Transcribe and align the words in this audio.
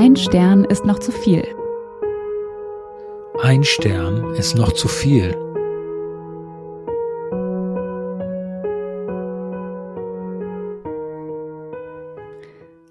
Ein 0.00 0.14
Stern 0.14 0.62
ist 0.62 0.84
noch 0.84 1.00
zu 1.00 1.10
viel. 1.10 1.42
Ein 3.42 3.64
Stern 3.64 4.32
ist 4.36 4.54
noch 4.54 4.70
zu 4.70 4.86
viel. 4.86 5.32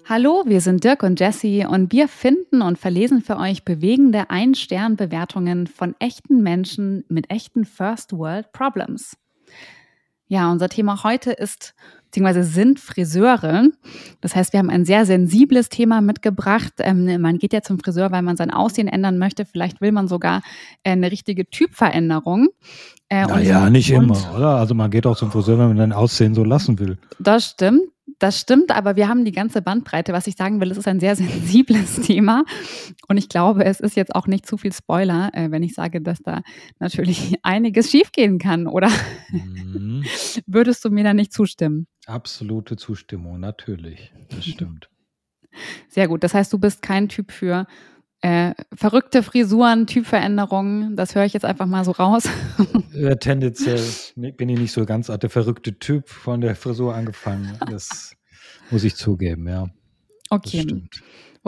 Hallo, 0.04 0.42
wir 0.44 0.60
sind 0.60 0.84
Dirk 0.84 1.02
und 1.02 1.18
Jesse 1.18 1.66
und 1.70 1.92
wir 1.92 2.08
finden 2.08 2.60
und 2.60 2.78
verlesen 2.78 3.22
für 3.22 3.38
euch 3.38 3.64
bewegende 3.64 4.28
Ein-Stern-Bewertungen 4.28 5.66
von 5.66 5.94
echten 6.00 6.42
Menschen 6.42 7.06
mit 7.08 7.30
echten 7.30 7.64
First 7.64 8.12
World 8.12 8.52
Problems. 8.52 9.16
Ja, 10.26 10.52
unser 10.52 10.68
Thema 10.68 11.04
heute 11.04 11.32
ist 11.32 11.74
beziehungsweise 12.08 12.42
sind 12.42 12.80
Friseure. 12.80 13.68
Das 14.20 14.34
heißt, 14.34 14.52
wir 14.52 14.60
haben 14.60 14.70
ein 14.70 14.84
sehr 14.84 15.04
sensibles 15.04 15.68
Thema 15.68 16.00
mitgebracht. 16.00 16.72
Ähm, 16.78 17.20
man 17.20 17.38
geht 17.38 17.52
ja 17.52 17.62
zum 17.62 17.78
Friseur, 17.78 18.10
weil 18.10 18.22
man 18.22 18.36
sein 18.36 18.50
Aussehen 18.50 18.88
ändern 18.88 19.18
möchte. 19.18 19.44
Vielleicht 19.44 19.80
will 19.80 19.92
man 19.92 20.08
sogar 20.08 20.42
äh, 20.82 20.92
eine 20.92 21.10
richtige 21.10 21.48
Typveränderung. 21.48 22.48
Äh, 23.10 23.26
naja, 23.26 23.70
nicht 23.70 23.90
immer, 23.90 24.16
oder? 24.34 24.56
Also 24.56 24.74
man 24.74 24.90
geht 24.90 25.06
auch 25.06 25.16
zum 25.16 25.30
Friseur, 25.30 25.58
wenn 25.58 25.68
man 25.68 25.76
sein 25.76 25.92
Aussehen 25.92 26.34
so 26.34 26.44
lassen 26.44 26.78
will. 26.78 26.98
Das 27.18 27.44
stimmt. 27.44 27.82
Das 28.18 28.40
stimmt, 28.40 28.74
aber 28.74 28.96
wir 28.96 29.06
haben 29.06 29.24
die 29.24 29.32
ganze 29.32 29.62
Bandbreite. 29.62 30.12
Was 30.12 30.26
ich 30.26 30.34
sagen 30.34 30.60
will, 30.60 30.70
es 30.72 30.78
ist 30.78 30.88
ein 30.88 30.98
sehr 30.98 31.14
sensibles 31.16 32.00
Thema. 32.00 32.44
Und 33.08 33.16
ich 33.16 33.30
glaube, 33.30 33.64
es 33.64 33.80
ist 33.80 33.96
jetzt 33.96 34.14
auch 34.14 34.26
nicht 34.26 34.46
zu 34.46 34.58
viel 34.58 34.72
Spoiler, 34.72 35.30
äh, 35.32 35.50
wenn 35.50 35.62
ich 35.62 35.74
sage, 35.74 36.02
dass 36.02 36.18
da 36.20 36.42
natürlich 36.78 37.34
einiges 37.42 37.90
schiefgehen 37.90 38.38
kann. 38.38 38.66
Oder 38.66 38.90
mhm. 39.30 40.04
würdest 40.46 40.84
du 40.84 40.90
mir 40.90 41.04
da 41.04 41.14
nicht 41.14 41.32
zustimmen? 41.32 41.86
Absolute 42.06 42.76
Zustimmung, 42.76 43.40
natürlich. 43.40 44.12
Das 44.28 44.44
stimmt. 44.44 44.90
Sehr 45.88 46.06
gut. 46.06 46.22
Das 46.22 46.34
heißt, 46.34 46.52
du 46.52 46.58
bist 46.58 46.82
kein 46.82 47.08
Typ 47.08 47.32
für 47.32 47.66
äh, 48.20 48.52
verrückte 48.74 49.22
Frisuren, 49.22 49.86
Typveränderungen, 49.86 50.96
das 50.96 51.14
höre 51.14 51.24
ich 51.24 51.32
jetzt 51.32 51.44
einfach 51.44 51.66
mal 51.66 51.84
so 51.84 51.92
raus. 51.92 52.28
ja, 52.92 53.14
tendenziell 53.14 53.80
bin 54.16 54.48
ich 54.48 54.58
nicht 54.58 54.72
so 54.72 54.84
ganz 54.84 55.06
der 55.06 55.30
verrückte 55.30 55.78
Typ 55.78 56.08
von 56.08 56.40
der 56.40 56.56
Frisur 56.56 56.94
angefangen. 56.94 57.56
Das 57.70 58.16
muss 58.70 58.82
ich 58.82 58.96
zugeben, 58.96 59.46
ja. 59.48 59.68
Okay. 60.30 60.82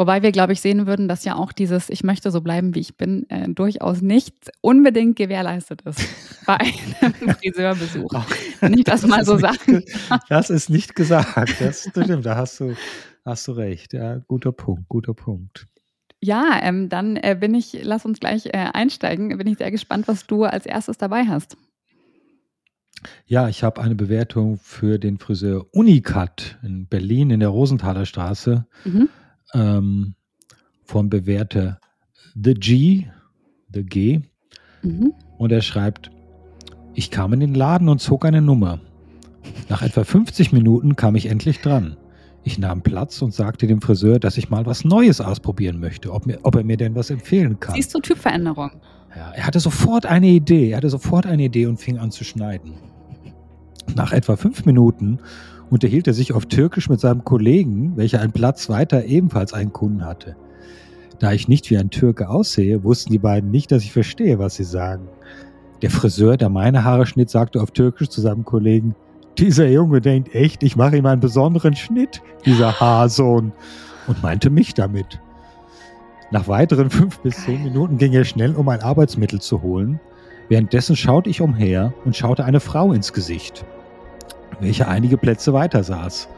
Wobei 0.01 0.23
wir, 0.23 0.33
glaube 0.33 0.55
ich, 0.55 0.63
sehen 0.63 0.87
würden, 0.87 1.09
dass 1.09 1.27
ja 1.27 1.37
auch 1.37 1.53
dieses 1.53 1.91
Ich 1.91 2.03
möchte 2.03 2.31
so 2.31 2.41
bleiben, 2.41 2.75
wie 2.75 2.81
ich 2.81 2.97
bin, 2.97 3.29
äh, 3.29 3.51
durchaus 3.51 4.01
nicht 4.01 4.35
unbedingt 4.63 5.17
gewährleistet 5.17 5.83
ist 5.83 6.01
bei 6.47 6.57
einem 6.57 7.13
Friseurbesuch. 7.37 8.11
nicht 8.63 8.89
das, 8.89 9.03
das 9.03 9.11
mal 9.11 9.27
so 9.27 9.37
sagen. 9.37 9.85
Das 10.31 10.49
ist 10.49 10.71
nicht 10.71 10.95
gesagt. 10.95 11.61
Das 11.61 11.83
stimmt, 11.91 12.25
da 12.25 12.35
hast 12.35 12.59
du, 12.61 12.75
hast 13.27 13.47
du 13.47 13.53
recht. 13.53 13.93
Ja, 13.93 14.23
guter 14.27 14.53
Punkt, 14.53 14.89
guter 14.89 15.13
Punkt. 15.13 15.67
Ja, 16.23 16.59
ähm, 16.63 16.89
dann 16.89 17.17
äh, 17.17 17.37
bin 17.39 17.55
ich, 17.55 17.81
lass 17.83 18.07
uns 18.07 18.21
gleich 18.21 18.47
äh, 18.47 18.71
einsteigen. 18.73 19.37
Bin 19.37 19.47
ich 19.47 19.59
sehr 19.59 19.71
gespannt, 19.71 20.09
was 20.09 20.27
du 20.27 20.45
als 20.45 20.65
erstes 20.65 20.97
dabei 20.97 21.25
hast. 21.25 21.59
Ja, 23.27 23.51
ich 23.51 23.63
habe 23.63 23.83
eine 23.83 23.97
Bewertung 23.97 24.57
für 24.57 24.99
den 24.99 25.19
Friseur 25.19 25.67
Unikat 25.73 26.59
in 26.63 26.87
Berlin 26.87 27.29
in 27.29 27.41
der 27.41 27.51
Rosenthaler 27.51 28.07
Straße 28.07 28.67
mhm. 28.87 29.11
Ähm, 29.55 30.15
vom 30.85 31.09
Bewerter 31.09 31.79
The 32.35 32.55
G, 32.55 33.07
The 33.73 33.85
G. 33.85 34.21
Mhm. 34.83 35.13
Und 35.39 35.53
er 35.53 35.63
schreibt, 35.63 36.11
ich 36.95 37.11
kam 37.11 37.33
in 37.33 37.41
den 37.41 37.55
Laden 37.55 37.89
und 37.89 38.01
zog 38.01 38.25
eine 38.25 38.43
Nummer. 38.43 38.81
Nach 39.69 39.83
etwa 39.83 40.05
50 40.05 40.53
Minuten 40.53 40.97
kam 40.97 41.15
ich 41.15 41.27
endlich 41.27 41.61
dran. 41.61 41.97
Ich 42.43 42.59
nahm 42.59 42.83
Platz 42.83 43.21
und 43.23 43.35
sagte 43.35 43.67
dem 43.67 43.83
Friseur, 43.83 44.19
dass 44.19 44.39
ich 44.39 44.49
mal 44.49 44.65
was 44.67 44.85
Neues 44.85 45.21
ausprobieren 45.21 45.79
möchte, 45.79 46.13
ob, 46.13 46.27
mir, 46.27 46.39
ob 46.43 46.57
er 46.57 46.65
mir 46.65 46.77
denn 46.77 46.95
was 46.95 47.11
empfehlen 47.11 47.61
kann. 47.61 47.75
Siehst 47.75 47.95
du 47.95 48.01
Typveränderung? 48.01 48.71
Ja, 49.15 49.33
er 49.33 49.47
hatte 49.47 49.61
sofort 49.61 50.07
eine 50.07 50.29
Idee. 50.29 50.71
Er 50.71 50.79
hatte 50.79 50.89
sofort 50.89 51.27
eine 51.27 51.45
Idee 51.45 51.67
und 51.67 51.79
fing 51.79 51.99
an 51.99 52.11
zu 52.11 52.25
schneiden. 52.25 52.75
Nach 53.95 54.13
etwa 54.13 54.37
fünf 54.37 54.65
Minuten 54.65 55.19
unterhielt 55.71 56.07
er 56.07 56.15
sich 56.15 56.33
auf 56.33 56.47
Türkisch 56.47 56.89
mit 56.89 57.01
seinem 57.01 57.25
Kollegen, 57.25 57.97
welcher 57.97 58.21
einen 58.21 58.33
Platz 58.33 58.69
weiter 58.69 59.05
ebenfalls 59.05 59.55
einen 59.55 59.73
Kunden 59.73 60.05
hatte. 60.05 60.37
Da 61.19 61.33
ich 61.33 61.49
nicht 61.49 61.71
wie 61.71 61.79
ein 61.79 61.91
Türke 61.91 62.29
aussehe, 62.29 62.83
wussten 62.83 63.13
die 63.13 63.19
beiden 63.19 63.51
nicht, 63.51 63.71
dass 63.73 63.83
ich 63.83 63.93
verstehe, 63.93 64.39
was 64.39 64.57
sie 64.57 64.65
sagen. 64.65 65.09
Der 65.83 65.91
Friseur, 65.91 66.37
der 66.37 66.49
meine 66.49 66.85
Haare 66.85 67.07
schnitt, 67.07 67.31
sagte 67.31 67.63
auf 67.63 67.71
Türkisch 67.71 68.09
zu 68.09 68.21
seinem 68.21 68.45
Kollegen, 68.45 68.95
dieser 69.39 69.69
Junge 69.69 70.01
denkt 70.01 70.35
echt, 70.35 70.63
ich 70.63 70.77
mache 70.77 70.97
ihm 70.97 71.07
einen 71.07 71.21
besonderen 71.21 71.77
Schnitt, 71.77 72.21
dieser 72.45 72.81
Haarsohn, 72.81 73.53
und 74.07 74.23
meinte 74.23 74.51
mich 74.51 74.75
damit. 74.75 75.21
Nach 76.31 76.49
weiteren 76.49 76.91
fünf 76.91 77.21
bis 77.21 77.45
zehn 77.45 77.63
Minuten 77.63 77.97
ging 77.97 78.13
er 78.13 78.25
schnell, 78.25 78.55
um 78.55 78.69
ein 78.69 78.83
Arbeitsmittel 78.83 79.41
zu 79.41 79.63
holen. 79.63 80.01
Währenddessen 80.49 80.97
schaute 80.97 81.31
ich 81.31 81.41
umher 81.41 81.93
und 82.05 82.17
schaute 82.17 82.45
eine 82.45 82.61
Frau 82.61 82.93
ins 82.93 83.13
Gesicht, 83.13 83.65
welche 84.61 84.89
einige 84.89 85.17
Plätze 85.17 85.53
weiter 85.53 85.83
saß. 85.83 86.29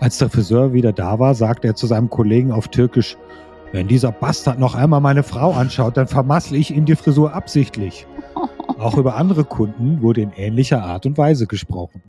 Als 0.00 0.18
der 0.18 0.28
Friseur 0.28 0.72
wieder 0.72 0.92
da 0.92 1.18
war, 1.18 1.34
sagte 1.34 1.68
er 1.68 1.74
zu 1.74 1.86
seinem 1.86 2.10
Kollegen 2.10 2.52
auf 2.52 2.68
Türkisch, 2.68 3.16
wenn 3.72 3.88
dieser 3.88 4.12
Bastard 4.12 4.58
noch 4.58 4.74
einmal 4.74 5.00
meine 5.00 5.22
Frau 5.22 5.52
anschaut, 5.52 5.96
dann 5.96 6.06
vermassle 6.06 6.58
ich 6.58 6.70
ihm 6.70 6.84
die 6.84 6.96
Frisur 6.96 7.34
absichtlich. 7.34 8.06
Auch 8.78 8.96
über 8.96 9.16
andere 9.16 9.44
Kunden 9.44 10.02
wurde 10.02 10.20
in 10.20 10.32
ähnlicher 10.32 10.82
Art 10.82 11.06
und 11.06 11.16
Weise 11.18 11.46
gesprochen. 11.46 12.02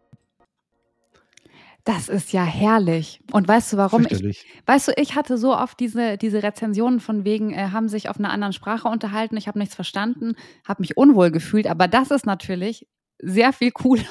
Das 1.83 2.09
ist 2.09 2.33
ja 2.33 2.43
herrlich. 2.43 3.21
Und 3.31 3.47
weißt 3.47 3.71
du 3.71 3.77
warum? 3.77 4.05
Ich, 4.09 4.45
weißt 4.65 4.89
du, 4.89 4.91
ich 4.97 5.15
hatte 5.15 5.37
so 5.37 5.55
oft 5.55 5.79
diese, 5.79 6.17
diese 6.17 6.43
Rezensionen 6.43 6.99
von 6.99 7.23
wegen, 7.23 7.53
äh, 7.53 7.69
haben 7.71 7.87
sich 7.87 8.09
auf 8.09 8.19
einer 8.19 8.29
anderen 8.29 8.51
Sprache 8.51 8.89
unterhalten, 8.89 9.37
ich 9.37 9.47
habe 9.47 9.57
nichts 9.57 9.73
verstanden, 9.73 10.35
habe 10.67 10.81
mich 10.81 10.97
unwohl 10.97 11.31
gefühlt. 11.31 11.65
Aber 11.65 11.87
das 11.87 12.11
ist 12.11 12.25
natürlich 12.25 12.87
sehr 13.19 13.53
viel 13.53 13.71
cooler. 13.71 14.03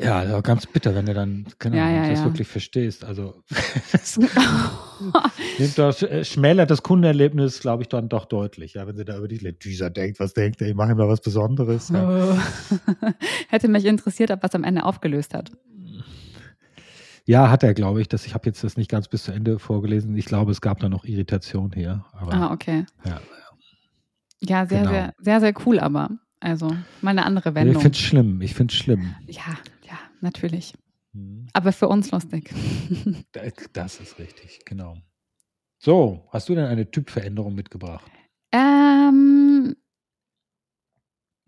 Ja, 0.00 0.18
also 0.18 0.42
ganz 0.42 0.66
bitter, 0.66 0.94
wenn 0.96 1.06
du 1.06 1.14
dann 1.14 1.46
genau, 1.60 1.76
ja, 1.76 1.88
ja, 1.88 2.10
das 2.10 2.18
ja. 2.18 2.24
wirklich 2.24 2.48
verstehst. 2.48 3.04
Also 3.04 3.44
das, 3.92 4.18
das 5.76 6.02
äh, 6.02 6.24
schmälert 6.24 6.70
das 6.70 6.82
Kundenerlebnis, 6.82 7.60
glaube 7.60 7.84
ich, 7.84 7.88
dann 7.88 8.08
doch 8.08 8.24
deutlich. 8.24 8.74
Ja, 8.74 8.88
wenn 8.88 8.96
sie 8.96 9.04
da 9.04 9.16
über 9.16 9.28
die 9.28 9.56
dieser 9.56 9.90
denkt, 9.90 10.18
was 10.18 10.34
denkt 10.34 10.60
er, 10.62 10.68
ich 10.68 10.74
mache 10.74 10.90
ihm 10.92 10.98
da 10.98 11.06
was 11.06 11.20
Besonderes. 11.20 11.90
Ja. 11.90 12.38
Hätte 13.48 13.68
mich 13.68 13.84
interessiert, 13.84 14.32
ob 14.32 14.42
was 14.42 14.54
am 14.56 14.64
Ende 14.64 14.84
aufgelöst 14.84 15.32
hat. 15.32 15.52
Ja, 17.24 17.48
hat 17.48 17.62
er, 17.62 17.72
glaube 17.72 18.00
ich. 18.00 18.08
Das, 18.08 18.26
ich 18.26 18.34
habe 18.34 18.46
jetzt 18.46 18.64
das 18.64 18.76
nicht 18.76 18.90
ganz 18.90 19.06
bis 19.06 19.22
zu 19.22 19.32
Ende 19.32 19.60
vorgelesen. 19.60 20.16
Ich 20.16 20.26
glaube, 20.26 20.50
es 20.50 20.60
gab 20.60 20.80
da 20.80 20.88
noch 20.88 21.04
Irritation 21.04 21.72
hier. 21.72 22.04
Aber, 22.12 22.34
ah, 22.34 22.52
okay. 22.52 22.84
Ja, 23.04 23.20
ja 24.40 24.66
sehr, 24.66 24.80
genau. 24.80 24.90
sehr, 24.90 25.14
sehr, 25.20 25.40
sehr 25.40 25.54
cool, 25.64 25.78
aber. 25.78 26.10
Also 26.40 26.68
mal 27.00 27.12
eine 27.12 27.24
andere 27.24 27.54
Wendung. 27.54 27.76
Ich 27.76 27.82
finde 27.82 27.96
es 27.96 28.04
schlimm. 28.04 28.42
Ich 28.42 28.54
finde 28.54 28.72
es 28.72 28.78
schlimm. 28.78 29.14
Ja, 29.26 29.56
natürlich. 30.20 30.74
Mhm. 31.12 31.46
Aber 31.52 31.72
für 31.72 31.88
uns 31.88 32.10
lustig. 32.10 32.50
Das 33.72 34.00
ist 34.00 34.18
richtig, 34.18 34.60
genau. 34.64 34.96
So, 35.78 36.26
hast 36.30 36.48
du 36.48 36.54
denn 36.54 36.64
eine 36.64 36.90
Typveränderung 36.90 37.54
mitgebracht? 37.54 38.10
Ähm, 38.52 39.76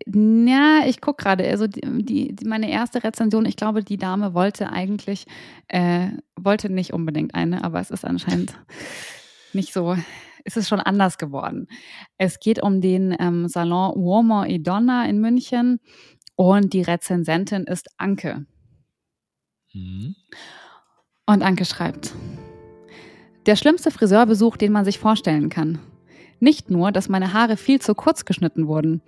ja, 0.05 0.83
ich 0.85 1.01
gucke 1.01 1.23
gerade. 1.23 1.49
Also 1.49 1.67
die, 1.67 1.81
die, 2.03 2.35
meine 2.45 2.69
erste 2.69 3.03
Rezension, 3.03 3.45
ich 3.45 3.55
glaube, 3.55 3.83
die 3.83 3.97
Dame 3.97 4.33
wollte 4.33 4.71
eigentlich, 4.71 5.25
äh, 5.67 6.09
wollte 6.35 6.69
nicht 6.69 6.93
unbedingt 6.93 7.35
eine, 7.35 7.63
aber 7.63 7.79
es 7.79 7.91
ist 7.91 8.05
anscheinend 8.05 8.53
nicht 9.53 9.73
so, 9.73 9.97
es 10.45 10.55
ist 10.55 10.69
schon 10.69 10.79
anders 10.79 11.17
geworden. 11.17 11.67
Es 12.17 12.39
geht 12.39 12.61
um 12.61 12.79
den 12.79 13.15
ähm, 13.19 13.47
Salon 13.47 13.97
Uomo 13.97 14.45
e 14.45 14.59
Donna 14.59 15.05
in 15.05 15.19
München 15.19 15.79
und 16.35 16.73
die 16.73 16.83
Rezensentin 16.83 17.63
ist 17.63 17.89
Anke. 17.97 18.45
Mhm. 19.77 20.15
Und 21.25 21.43
Anke 21.43 21.65
schreibt, 21.65 22.13
der 23.45 23.55
schlimmste 23.55 23.91
Friseurbesuch, 23.91 24.57
den 24.57 24.71
man 24.71 24.85
sich 24.85 24.99
vorstellen 24.99 25.49
kann. 25.49 25.79
Nicht 26.39 26.69
nur, 26.69 26.91
dass 26.91 27.09
meine 27.09 27.33
Haare 27.33 27.57
viel 27.57 27.79
zu 27.81 27.95
kurz 27.95 28.25
geschnitten 28.25 28.67
wurden. 28.67 29.01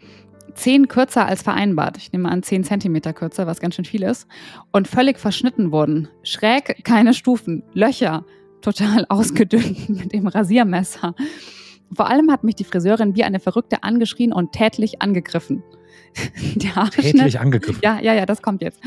Zehn 0.56 0.88
kürzer 0.88 1.25
als 1.27 1.44
vereinbart. 1.44 1.98
Ich 1.98 2.12
nehme 2.12 2.30
an, 2.30 2.42
zehn 2.42 2.63
Zentimeter 2.63 3.13
kürzer, 3.13 3.45
was 3.48 3.60
ganz 3.60 3.75
schön 3.75 3.86
viel 3.86 4.04
ist. 4.04 4.27
Und 4.71 4.88
völlig 4.88 5.19
verschnitten 5.19 5.71
wurden. 5.71 6.07
Schräg, 6.24 6.83
keine 6.83 7.13
Stufen, 7.13 7.63
Löcher, 7.74 8.25
total 8.62 9.06
ausgedünnt 9.10 9.89
mit 9.89 10.13
dem 10.13 10.27
Rasiermesser. 10.27 11.13
Vor 11.94 12.10
allem 12.10 12.31
hat 12.31 12.44
mich 12.44 12.56
die 12.56 12.63
Friseurin 12.63 13.16
wie 13.16 13.24
eine 13.24 13.39
Verrückte 13.39 13.83
angeschrien 13.83 14.33
und 14.33 14.51
tätlich 14.51 15.01
angegriffen. 15.01 15.63
Der 16.56 16.89
tätlich 16.89 17.39
angegriffen? 17.39 17.81
Ja, 17.83 18.00
ja, 18.01 18.13
ja, 18.13 18.25
das 18.25 18.42
kommt 18.42 18.62
jetzt. 18.62 18.80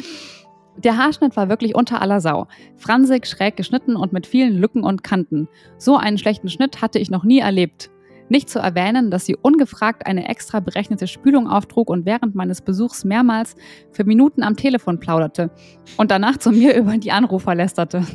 Der 0.78 0.96
Haarschnitt 0.96 1.36
war 1.36 1.48
wirklich 1.48 1.74
unter 1.74 2.00
aller 2.00 2.20
Sau. 2.20 2.46
Fransig, 2.76 3.26
schräg 3.26 3.56
geschnitten 3.56 3.94
und 3.94 4.12
mit 4.12 4.26
vielen 4.26 4.58
Lücken 4.58 4.84
und 4.84 5.04
Kanten. 5.04 5.48
So 5.78 5.96
einen 5.96 6.18
schlechten 6.18 6.48
Schnitt 6.48 6.80
hatte 6.80 6.98
ich 6.98 7.10
noch 7.10 7.24
nie 7.24 7.40
erlebt. 7.40 7.90
Nicht 8.28 8.48
zu 8.48 8.60
erwähnen, 8.60 9.10
dass 9.10 9.26
sie 9.26 9.36
ungefragt 9.36 10.06
eine 10.06 10.28
extra 10.28 10.60
berechnete 10.60 11.06
Spülung 11.06 11.48
auftrug 11.48 11.90
und 11.90 12.06
während 12.06 12.34
meines 12.34 12.62
Besuchs 12.62 13.04
mehrmals 13.04 13.56
für 13.90 14.04
Minuten 14.04 14.42
am 14.42 14.56
Telefon 14.56 14.98
plauderte 14.98 15.50
und 15.98 16.10
danach 16.10 16.38
zu 16.38 16.50
mir 16.50 16.74
über 16.78 16.96
die 16.96 17.12
Anrufer 17.12 17.54
lästerte. 17.54 18.06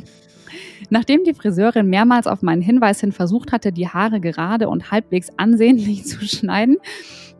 Nachdem 0.90 1.22
die 1.22 1.34
Friseurin 1.34 1.88
mehrmals 1.88 2.26
auf 2.26 2.42
meinen 2.42 2.62
Hinweis 2.62 3.00
hin 3.00 3.12
versucht 3.12 3.52
hatte, 3.52 3.72
die 3.72 3.88
Haare 3.88 4.20
gerade 4.20 4.68
und 4.68 4.90
halbwegs 4.90 5.28
ansehnlich 5.36 6.04
zu 6.04 6.20
schneiden 6.26 6.78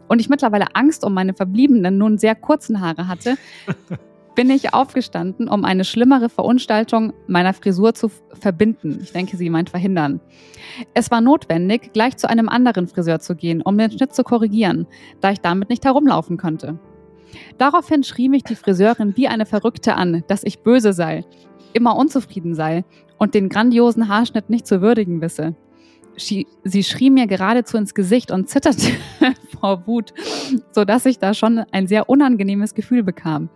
und 0.06 0.20
ich 0.20 0.28
mittlerweile 0.28 0.66
Angst 0.74 1.04
um 1.04 1.14
meine 1.14 1.34
verbliebenen, 1.34 1.98
nun 1.98 2.18
sehr 2.18 2.34
kurzen 2.34 2.80
Haare 2.80 3.08
hatte, 3.08 3.36
bin 4.38 4.50
ich 4.50 4.72
aufgestanden, 4.72 5.48
um 5.48 5.64
eine 5.64 5.82
schlimmere 5.82 6.28
Verunstaltung 6.28 7.12
meiner 7.26 7.52
Frisur 7.52 7.94
zu 7.94 8.08
verbinden. 8.34 9.00
Ich 9.02 9.10
denke, 9.10 9.36
sie 9.36 9.50
meint 9.50 9.68
verhindern. 9.68 10.20
Es 10.94 11.10
war 11.10 11.20
notwendig, 11.20 11.92
gleich 11.92 12.16
zu 12.16 12.30
einem 12.30 12.48
anderen 12.48 12.86
Friseur 12.86 13.18
zu 13.18 13.34
gehen, 13.34 13.62
um 13.62 13.76
den 13.76 13.90
Schnitt 13.90 14.14
zu 14.14 14.22
korrigieren, 14.22 14.86
da 15.20 15.32
ich 15.32 15.40
damit 15.40 15.70
nicht 15.70 15.84
herumlaufen 15.84 16.36
konnte. 16.36 16.78
Daraufhin 17.58 18.04
schrie 18.04 18.28
mich 18.28 18.44
die 18.44 18.54
Friseurin 18.54 19.16
wie 19.16 19.26
eine 19.26 19.44
Verrückte 19.44 19.96
an, 19.96 20.22
dass 20.28 20.44
ich 20.44 20.60
böse 20.60 20.92
sei, 20.92 21.24
immer 21.72 21.96
unzufrieden 21.96 22.54
sei 22.54 22.84
und 23.18 23.34
den 23.34 23.48
grandiosen 23.48 24.06
Haarschnitt 24.06 24.50
nicht 24.50 24.68
zu 24.68 24.80
würdigen 24.80 25.20
wisse. 25.20 25.56
Sie 26.16 26.84
schrie 26.84 27.10
mir 27.10 27.26
geradezu 27.26 27.76
ins 27.76 27.92
Gesicht 27.92 28.30
und 28.30 28.48
zitterte 28.48 28.92
vor 29.60 29.84
Wut, 29.88 30.14
sodass 30.70 31.06
ich 31.06 31.18
da 31.18 31.34
schon 31.34 31.58
ein 31.72 31.88
sehr 31.88 32.08
unangenehmes 32.08 32.74
Gefühl 32.74 33.02
bekam. 33.02 33.50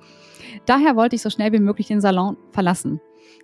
Daher 0.66 0.96
wollte 0.96 1.16
ich 1.16 1.22
so 1.22 1.30
schnell 1.30 1.52
wie 1.52 1.60
möglich 1.60 1.88
den 1.88 2.00
Salon 2.00 2.36
verlassen. 2.52 3.00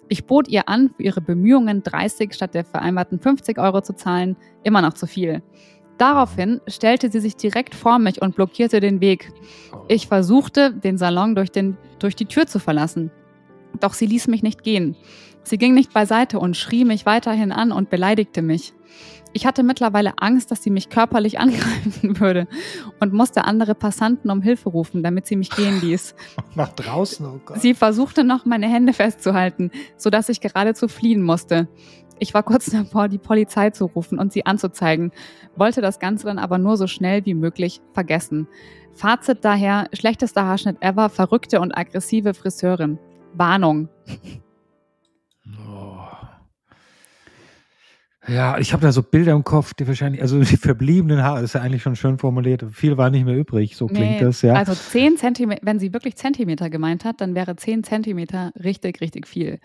Ich 0.09 0.27
bot 0.27 0.49
ihr 0.49 0.69
an, 0.69 0.91
für 0.97 1.03
ihre 1.03 1.21
Bemühungen 1.21 1.83
30 1.83 2.35
statt 2.35 2.55
der 2.55 2.65
vereinbarten 2.65 3.21
50 3.21 3.59
Euro 3.59 3.81
zu 3.81 3.95
zahlen, 3.95 4.37
immer 4.63 4.83
noch 4.83 4.95
zu 4.95 5.07
viel. 5.07 5.43
Daraufhin 5.99 6.61
stellte 6.69 7.11
sie 7.11 7.21
sich 7.21 7.37
direkt 7.37 7.75
vor 7.75 7.99
mich 7.99 8.23
und 8.23 8.37
blockierte 8.37 8.81
den 8.81 9.01
Weg. 9.01 9.33
Ich 9.89 10.07
versuchte, 10.07 10.73
den 10.73 10.97
Salon 10.97 11.35
durch, 11.35 11.51
den, 11.51 11.77
durch 11.99 12.15
die 12.15 12.27
Tür 12.27 12.47
zu 12.47 12.61
verlassen. 12.61 13.11
Doch 13.81 13.95
sie 13.95 14.07
ließ 14.07 14.29
mich 14.29 14.43
nicht 14.43 14.63
gehen. 14.63 14.97
Sie 15.49 15.57
ging 15.57 15.73
nicht 15.73 15.95
beiseite 15.95 16.39
und 16.39 16.59
schrie 16.59 16.85
mich 16.85 17.07
weiterhin 17.07 17.53
an 17.53 17.73
und 17.73 17.89
beleidigte 17.89 18.43
mich. 18.43 18.75
Ich 19.33 19.47
hatte 19.47 19.63
mittlerweile 19.63 20.13
Angst, 20.19 20.51
dass 20.51 20.63
sie 20.63 20.69
mich 20.69 20.91
körperlich 20.91 21.39
angreifen 21.41 22.21
würde 22.21 22.47
und 23.01 23.15
musste 23.15 23.45
andere 23.45 23.75
Passanten 23.75 24.31
um 24.31 24.43
Hilfe 24.43 24.69
rufen, 24.69 25.03
damit 25.03 25.27
sie 25.27 25.37
mich 25.37 25.51
gehen 25.51 25.81
ließ. 25.81 26.15
Nach 26.55 26.69
draußen, 26.69 27.25
oh 27.25 27.41
Gott. 27.45 27.61
Sie 27.61 27.73
versuchte 27.73 28.25
noch, 28.25 28.45
meine 28.45 28.69
Hände 28.69 28.93
festzuhalten, 28.93 29.71
sodass 29.97 30.29
ich 30.29 30.41
geradezu 30.41 30.87
fliehen 30.87 31.23
musste. 31.23 31.69
Ich 32.19 32.35
war 32.35 32.43
kurz 32.43 32.67
davor, 32.71 33.09
die 33.09 33.19
Polizei 33.19 33.71
zu 33.71 33.87
rufen 33.87 34.19
und 34.19 34.33
sie 34.33 34.45
anzuzeigen, 34.45 35.13
wollte 35.57 35.81
das 35.81 35.99
Ganze 35.99 36.27
dann 36.27 36.39
aber 36.39 36.59
nur 36.59 36.77
so 36.77 36.87
schnell 36.87 37.25
wie 37.25 37.35
möglich 37.35 37.81
vergessen. 37.95 38.49
Fazit 38.93 39.45
daher, 39.47 39.89
schlechtester 39.95 40.45
Haarschnitt 40.45 40.77
ever, 40.81 41.09
verrückte 41.09 41.61
und 41.61 41.73
aggressive 41.73 42.35
Friseurin. 42.35 42.99
Warnung. 43.33 43.89
Ja, 48.29 48.59
ich 48.59 48.73
habe 48.73 48.83
da 48.83 48.93
so 48.93 49.03
Bilder 49.03 49.33
im 49.33 49.45
Kopf, 49.45 49.75
die 49.75 49.89
wahrscheinlich, 49.89 50.21
also 50.21 50.39
die 50.41 50.57
verbliebenen 50.57 51.23
Haare, 51.23 51.43
ist 51.43 51.55
ja 51.55 51.63
eigentlich 51.63 51.83
schon 51.83 51.97
schön 51.97 52.19
formuliert. 52.19 52.65
Viel 52.71 52.97
war 52.97 53.11
nicht 53.11 53.25
mehr 53.25 53.37
übrig, 53.37 53.77
so 53.77 53.87
klingt 53.87 54.19
nee, 54.19 54.21
das, 54.21 54.43
ja. 54.43 54.55
Also 54.55 54.75
10 54.75 55.17
Zentimeter, 55.17 55.61
wenn 55.65 55.79
sie 55.79 55.93
wirklich 55.93 56.17
Zentimeter 56.17 56.71
gemeint 56.71 57.05
hat, 57.05 57.21
dann 57.21 57.35
wäre 57.35 57.57
10 57.57 57.85
Zentimeter 57.85 58.53
richtig, 58.63 59.01
richtig 59.01 59.27
viel. 59.27 59.59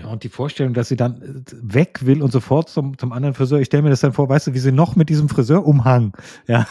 Ja, 0.00 0.08
und 0.08 0.24
die 0.24 0.28
Vorstellung, 0.28 0.74
dass 0.74 0.88
sie 0.88 0.96
dann 0.96 1.22
äh, 1.22 1.42
weg 1.60 2.04
will 2.04 2.22
und 2.22 2.30
sofort 2.30 2.68
zum, 2.68 2.98
zum 2.98 3.12
anderen 3.12 3.34
Friseur. 3.34 3.60
Ich 3.60 3.66
stelle 3.66 3.82
mir 3.82 3.90
das 3.90 4.00
dann 4.00 4.12
vor, 4.12 4.28
weißt 4.28 4.48
du, 4.48 4.54
wie 4.54 4.58
sie 4.58 4.72
noch 4.72 4.96
mit 4.96 5.08
diesem 5.08 5.28
Friseurumhang, 5.28 6.16
ja, 6.46 6.66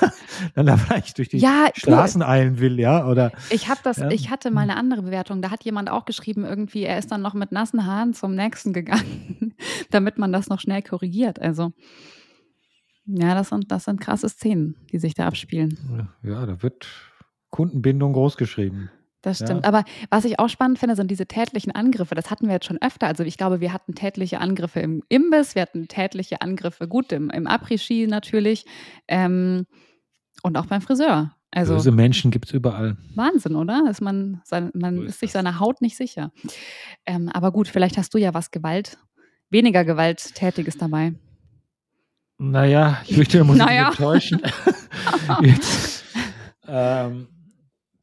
dann 0.54 0.66
da 0.66 0.78
vielleicht 0.78 1.18
durch 1.18 1.30
die 1.30 1.38
ja, 1.38 1.68
Straßen 1.74 2.22
cool. 2.22 2.28
eilen 2.28 2.60
will, 2.60 2.80
ja, 2.80 3.08
oder. 3.08 3.32
Ich 3.50 3.70
habe 3.70 3.80
das, 3.84 3.98
ja. 3.98 4.10
ich 4.10 4.30
hatte 4.30 4.52
mal 4.52 4.62
eine 4.62 4.78
andere 4.78 5.04
Bewertung. 5.04 5.42
Da 5.42 5.52
hat 5.52 5.64
jemand 5.64 5.90
auch 5.90 6.06
geschrieben, 6.06 6.46
irgendwie, 6.46 6.84
er 6.84 6.98
ist 6.98 7.12
dann 7.12 7.22
noch 7.22 7.34
mit 7.34 7.52
nassen 7.52 7.86
Haaren 7.86 8.14
zum 8.14 8.36
nächsten 8.36 8.74
gegangen, 8.74 9.56
damit 9.92 10.18
man 10.18 10.32
das 10.32 10.50
noch 10.50 10.60
schnell 10.60 10.82
korrigiert. 10.82 11.42
Also, 11.42 11.72
ja, 13.06 13.36
das 13.36 13.50
sind, 13.50 13.72
das 13.72 13.86
sind 13.86 14.02
krasse 14.02 14.30
Szenen, 14.30 14.76
die 14.92 15.00
sich 15.00 15.14
da 15.14 15.28
abspielen. 15.28 16.10
Ja, 16.24 16.46
da 16.46 16.62
wird 16.64 16.88
Kundenbindung 17.50 18.14
großgeschrieben. 18.14 18.90
Das 19.26 19.38
stimmt. 19.38 19.64
Ja. 19.64 19.70
Aber 19.70 19.86
was 20.12 20.24
ich 20.24 20.38
auch 20.38 20.50
spannend 20.50 20.78
finde, 20.78 20.96
sind 20.96 21.10
diese 21.10 21.26
tätlichen 21.26 21.74
Angriffe. 21.74 22.14
Das 22.14 22.30
hatten 22.30 22.46
wir 22.46 22.54
jetzt 22.54 22.68
schon 22.68 22.80
öfter. 22.80 23.08
Also 23.08 23.24
ich 23.24 23.38
glaube, 23.38 23.60
wir 23.60 23.74
hatten 23.74 23.96
tätliche 23.96 24.40
Angriffe 24.40 24.82
im 24.82 25.02
Imbiss, 25.10 25.56
wir 25.56 25.64
hatten 25.64 25.88
tätliche 25.88 26.42
Angriffe, 26.42 26.88
gut, 26.88 27.12
im, 27.12 27.32
im 27.32 27.48
Après-Ski 27.48 28.06
natürlich 28.06 28.66
ähm, 29.08 29.66
und 30.44 30.56
auch 30.58 30.68
beim 30.68 30.82
Friseur. 30.82 31.36
Also, 31.50 31.74
Böse 31.74 31.92
Menschen 31.92 32.30
gibt 32.30 32.46
es 32.46 32.52
überall. 32.52 32.98
Wahnsinn, 33.16 33.56
oder? 33.56 33.88
Ist 33.90 34.02
man 34.02 34.42
sein, 34.44 34.70
man 34.76 34.98
so 34.98 35.02
ist, 35.04 35.10
ist 35.10 35.20
sich 35.22 35.32
seiner 35.32 35.60
Haut 35.60 35.82
nicht 35.82 35.98
sicher. 35.98 36.32
Ähm, 37.08 37.30
aber 37.30 37.52
gut, 37.52 37.68
vielleicht 37.68 37.98
hast 37.98 38.14
du 38.14 38.20
ja 38.20 38.36
was 38.36 38.52
Gewalt, 38.52 39.00
weniger 39.50 39.86
Gewalttätiges 39.86 40.78
dabei. 40.78 41.16
Naja, 42.38 43.02
ich 43.08 43.18
möchte 43.18 43.44
muss 43.44 43.58
naja. 43.58 43.88
enttäuschen. 43.88 44.40
Jetzt, 45.42 46.04
ähm, 46.68 47.28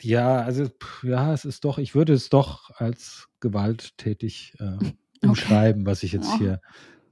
ja, 0.04 0.42
also 0.42 0.68
ja, 1.02 1.32
es 1.32 1.44
ist 1.44 1.64
doch, 1.64 1.78
ich 1.78 1.94
würde 1.94 2.12
es 2.12 2.28
doch 2.28 2.70
als 2.70 3.28
gewalttätig 3.40 4.54
äh, 4.58 5.26
umschreiben, 5.26 5.82
okay. 5.82 5.90
was 5.90 6.02
ich 6.02 6.12
jetzt 6.12 6.30
oh. 6.34 6.38
hier 6.38 6.60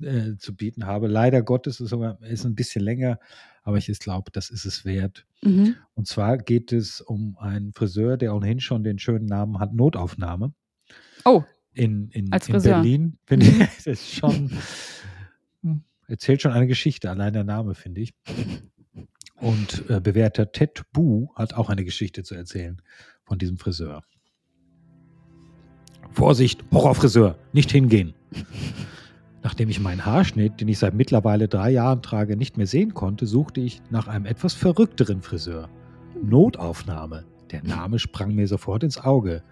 äh, 0.02 0.36
zu 0.38 0.54
bieten 0.54 0.86
habe. 0.86 1.08
Leider 1.08 1.42
Gottes 1.42 1.80
ist 1.80 1.92
es 1.92 2.30
ist 2.30 2.44
ein 2.44 2.54
bisschen 2.54 2.82
länger, 2.82 3.18
aber 3.62 3.76
ich 3.76 3.86
glaube, 3.98 4.30
das 4.32 4.50
ist 4.50 4.64
es 4.64 4.84
wert. 4.84 5.26
Mhm. 5.42 5.76
Und 5.94 6.08
zwar 6.08 6.38
geht 6.38 6.72
es 6.72 7.00
um 7.00 7.36
einen 7.38 7.72
Friseur, 7.72 8.16
der 8.16 8.34
ohnehin 8.34 8.60
schon 8.60 8.82
den 8.84 8.98
schönen 8.98 9.26
Namen 9.26 9.58
hat, 9.58 9.74
Notaufnahme. 9.74 10.52
Oh. 11.24 11.44
In, 11.72 12.08
in, 12.10 12.30
in 12.32 12.62
Berlin. 12.62 13.18
Finde 13.26 13.46
ich, 13.46 13.58
das 13.58 13.86
ist 13.86 14.14
schon, 14.14 14.50
hm, 15.62 15.84
erzählt 16.08 16.42
schon 16.42 16.52
eine 16.52 16.66
Geschichte, 16.66 17.10
allein 17.10 17.32
der 17.32 17.44
Name, 17.44 17.74
finde 17.74 18.00
ich. 18.00 18.14
Und 19.40 19.88
äh, 19.88 20.00
bewährter 20.00 20.52
Ted 20.52 20.82
Bu 20.92 21.28
hat 21.34 21.54
auch 21.54 21.70
eine 21.70 21.84
Geschichte 21.84 22.22
zu 22.22 22.34
erzählen 22.34 22.80
von 23.24 23.38
diesem 23.38 23.56
Friseur. 23.56 24.02
Vorsicht, 26.12 26.64
Horrorfriseur, 26.72 27.38
nicht 27.52 27.70
hingehen. 27.70 28.14
Nachdem 29.42 29.70
ich 29.70 29.80
meinen 29.80 30.04
Haarschnitt, 30.04 30.60
den 30.60 30.68
ich 30.68 30.78
seit 30.78 30.94
mittlerweile 30.94 31.48
drei 31.48 31.70
Jahren 31.70 32.02
trage, 32.02 32.36
nicht 32.36 32.58
mehr 32.58 32.66
sehen 32.66 32.92
konnte, 32.92 33.26
suchte 33.26 33.60
ich 33.60 33.80
nach 33.90 34.08
einem 34.08 34.26
etwas 34.26 34.52
verrückteren 34.52 35.22
Friseur. 35.22 35.70
Notaufnahme. 36.22 37.24
Der 37.50 37.62
Name 37.62 37.98
sprang 37.98 38.34
mir 38.34 38.46
sofort 38.46 38.82
ins 38.82 38.98
Auge. 38.98 39.42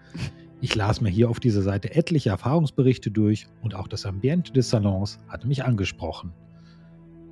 Ich 0.61 0.75
las 0.75 1.01
mir 1.01 1.09
hier 1.09 1.29
auf 1.29 1.39
dieser 1.39 1.61
Seite 1.61 1.95
etliche 1.95 2.29
Erfahrungsberichte 2.29 3.09
durch 3.11 3.47
und 3.61 3.73
auch 3.73 3.87
das 3.87 4.05
Ambiente 4.05 4.53
des 4.53 4.69
Salons 4.69 5.19
hatte 5.27 5.47
mich 5.47 5.63
angesprochen. 5.63 6.33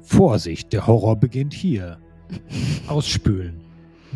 Vorsicht, 0.02 0.72
der 0.74 0.88
Horror 0.88 1.18
beginnt 1.18 1.54
hier. 1.54 2.00
Ausspülen. 2.88 3.62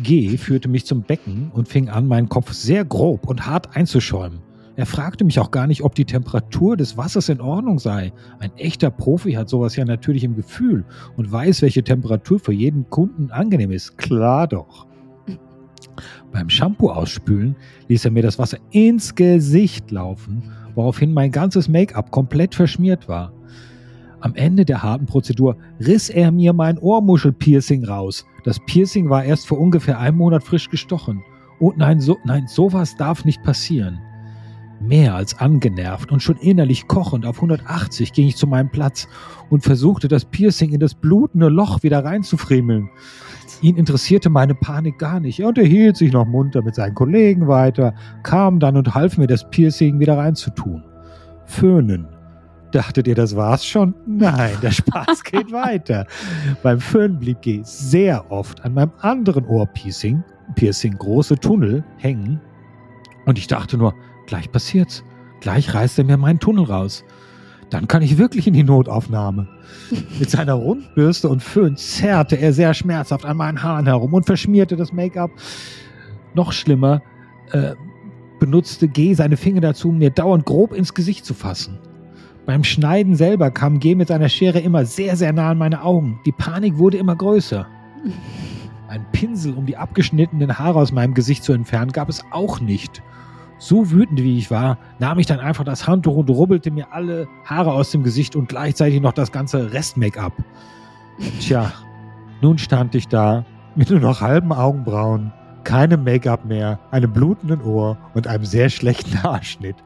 G 0.02 0.36
führte 0.36 0.68
mich 0.68 0.86
zum 0.86 1.02
Becken 1.02 1.50
und 1.52 1.68
fing 1.68 1.88
an, 1.88 2.08
meinen 2.08 2.28
Kopf 2.28 2.52
sehr 2.52 2.84
grob 2.84 3.26
und 3.28 3.46
hart 3.46 3.76
einzuschäumen. 3.76 4.40
Er 4.74 4.86
fragte 4.86 5.24
mich 5.24 5.38
auch 5.38 5.50
gar 5.50 5.66
nicht, 5.66 5.82
ob 5.82 5.94
die 5.94 6.06
Temperatur 6.06 6.78
des 6.78 6.96
Wassers 6.96 7.28
in 7.28 7.42
Ordnung 7.42 7.78
sei. 7.78 8.12
Ein 8.38 8.52
echter 8.56 8.90
Profi 8.90 9.32
hat 9.32 9.50
sowas 9.50 9.76
ja 9.76 9.84
natürlich 9.84 10.24
im 10.24 10.34
Gefühl 10.34 10.84
und 11.16 11.30
weiß, 11.30 11.60
welche 11.60 11.84
Temperatur 11.84 12.38
für 12.38 12.52
jeden 12.52 12.88
Kunden 12.88 13.30
angenehm 13.30 13.70
ist. 13.70 13.98
Klar 13.98 14.48
doch. 14.48 14.86
Beim 16.32 16.48
Shampoo 16.48 16.88
ausspülen 16.88 17.54
ließ 17.88 18.06
er 18.06 18.12
mir 18.12 18.22
das 18.22 18.38
Wasser 18.38 18.58
ins 18.70 19.14
Gesicht 19.14 19.90
laufen, 19.90 20.50
woraufhin 20.74 21.12
mein 21.12 21.30
ganzes 21.30 21.68
Make-up 21.68 22.10
komplett 22.10 22.54
verschmiert 22.54 23.08
war. 23.08 23.32
Am 24.22 24.36
Ende 24.36 24.64
der 24.64 24.84
harten 24.84 25.06
Prozedur 25.06 25.56
riss 25.84 26.08
er 26.08 26.30
mir 26.30 26.52
mein 26.52 26.78
Ohrmuschelpiercing 26.78 27.84
raus. 27.84 28.24
Das 28.44 28.60
Piercing 28.66 29.10
war 29.10 29.24
erst 29.24 29.48
vor 29.48 29.58
ungefähr 29.58 29.98
einem 29.98 30.18
Monat 30.18 30.44
frisch 30.44 30.70
gestochen. 30.70 31.24
Und 31.58 31.76
nein, 31.76 32.00
so, 32.00 32.16
nein, 32.24 32.46
sowas 32.46 32.94
darf 32.96 33.24
nicht 33.24 33.42
passieren. 33.42 33.98
Mehr 34.80 35.16
als 35.16 35.38
angenervt 35.40 36.12
und 36.12 36.22
schon 36.22 36.36
innerlich 36.36 36.86
kochend 36.86 37.26
auf 37.26 37.36
180 37.36 38.12
ging 38.12 38.28
ich 38.28 38.36
zu 38.36 38.46
meinem 38.46 38.70
Platz 38.70 39.08
und 39.50 39.64
versuchte 39.64 40.06
das 40.06 40.24
Piercing 40.24 40.70
in 40.70 40.80
das 40.80 40.94
blutende 40.94 41.48
Loch 41.48 41.82
wieder 41.82 42.04
reinzufriemeln. 42.04 42.90
Ihn 43.60 43.76
interessierte 43.76 44.30
meine 44.30 44.54
Panik 44.54 44.98
gar 44.98 45.18
nicht. 45.18 45.40
Er 45.40 45.48
unterhielt 45.48 45.96
sich 45.96 46.12
noch 46.12 46.26
munter 46.26 46.62
mit 46.62 46.76
seinen 46.76 46.94
Kollegen 46.94 47.48
weiter, 47.48 47.92
kam 48.22 48.60
dann 48.60 48.76
und 48.76 48.94
half 48.94 49.18
mir, 49.18 49.26
das 49.26 49.50
Piercing 49.50 49.98
wieder 49.98 50.16
reinzutun. 50.16 50.84
Föhnen, 51.44 52.06
Dachtet 52.72 53.06
ihr, 53.06 53.14
das 53.14 53.36
war's 53.36 53.66
schon? 53.66 53.94
Nein, 54.06 54.56
der 54.62 54.70
Spaß 54.70 55.22
geht 55.30 55.52
weiter. 55.52 56.06
Beim 56.62 56.80
Föhn 56.80 57.18
blieb 57.18 57.42
G 57.42 57.60
sehr 57.64 58.30
oft 58.32 58.64
an 58.64 58.74
meinem 58.74 58.92
anderen 59.00 59.44
Ohrpiercing, 59.46 60.24
Piercing 60.54 60.96
große 60.96 61.36
Tunnel, 61.36 61.84
hängen. 61.98 62.40
Und 63.26 63.38
ich 63.38 63.46
dachte 63.46 63.76
nur, 63.76 63.94
gleich 64.26 64.50
passiert's. 64.50 65.04
Gleich 65.40 65.74
reißt 65.74 65.98
er 65.98 66.04
mir 66.04 66.16
meinen 66.16 66.38
Tunnel 66.38 66.64
raus. 66.64 67.04
Dann 67.68 67.88
kann 67.88 68.02
ich 68.02 68.16
wirklich 68.16 68.46
in 68.46 68.54
die 68.54 68.64
Notaufnahme. 68.64 69.48
Mit 70.18 70.30
seiner 70.30 70.54
Rundbürste 70.54 71.28
und 71.28 71.42
Föhn 71.42 71.76
zerrte 71.76 72.36
er 72.36 72.52
sehr 72.52 72.72
schmerzhaft 72.74 73.24
an 73.24 73.36
meinen 73.36 73.62
Haaren 73.62 73.86
herum 73.86 74.14
und 74.14 74.24
verschmierte 74.24 74.76
das 74.76 74.92
Make-up. 74.92 75.30
Noch 76.34 76.52
schlimmer, 76.52 77.02
äh, 77.50 77.74
benutzte 78.38 78.88
G 78.88 79.14
seine 79.14 79.36
Finger 79.36 79.60
dazu, 79.60 79.90
mir 79.90 80.10
dauernd 80.10 80.46
grob 80.46 80.72
ins 80.72 80.94
Gesicht 80.94 81.24
zu 81.26 81.34
fassen. 81.34 81.78
Beim 82.44 82.64
Schneiden 82.64 83.14
selber 83.14 83.52
kam 83.52 83.78
G 83.78 83.94
mit 83.94 84.08
seiner 84.08 84.28
Schere 84.28 84.58
immer 84.58 84.84
sehr, 84.84 85.16
sehr 85.16 85.32
nah 85.32 85.50
an 85.50 85.58
meine 85.58 85.82
Augen. 85.82 86.18
Die 86.26 86.32
Panik 86.32 86.76
wurde 86.76 86.96
immer 86.96 87.14
größer. 87.14 87.66
Ein 88.88 89.06
Pinsel, 89.12 89.54
um 89.54 89.64
die 89.64 89.76
abgeschnittenen 89.76 90.58
Haare 90.58 90.80
aus 90.80 90.90
meinem 90.90 91.14
Gesicht 91.14 91.44
zu 91.44 91.52
entfernen, 91.52 91.92
gab 91.92 92.08
es 92.08 92.24
auch 92.32 92.60
nicht. 92.60 93.00
So 93.58 93.92
wütend 93.92 94.20
wie 94.20 94.38
ich 94.38 94.50
war, 94.50 94.76
nahm 94.98 95.20
ich 95.20 95.26
dann 95.26 95.38
einfach 95.38 95.62
das 95.62 95.86
Handtuch 95.86 96.16
und 96.16 96.28
rubbelte 96.30 96.72
mir 96.72 96.92
alle 96.92 97.28
Haare 97.44 97.72
aus 97.72 97.92
dem 97.92 98.02
Gesicht 98.02 98.34
und 98.34 98.48
gleichzeitig 98.48 99.00
noch 99.00 99.12
das 99.12 99.30
ganze 99.30 99.72
Rest-Make-up. 99.72 100.32
Tja, 101.38 101.72
nun 102.40 102.58
stand 102.58 102.96
ich 102.96 103.06
da 103.06 103.44
mit 103.76 103.88
nur 103.88 104.00
noch 104.00 104.20
halben 104.20 104.52
Augenbrauen, 104.52 105.32
keinem 105.64 106.04
Make-up 106.04 106.44
mehr, 106.44 106.78
einem 106.90 107.12
blutenden 107.12 107.62
Ohr 107.62 107.96
und 108.14 108.26
einem 108.26 108.44
sehr 108.44 108.68
schlechten 108.70 109.22
Haarschnitt. 109.22 109.76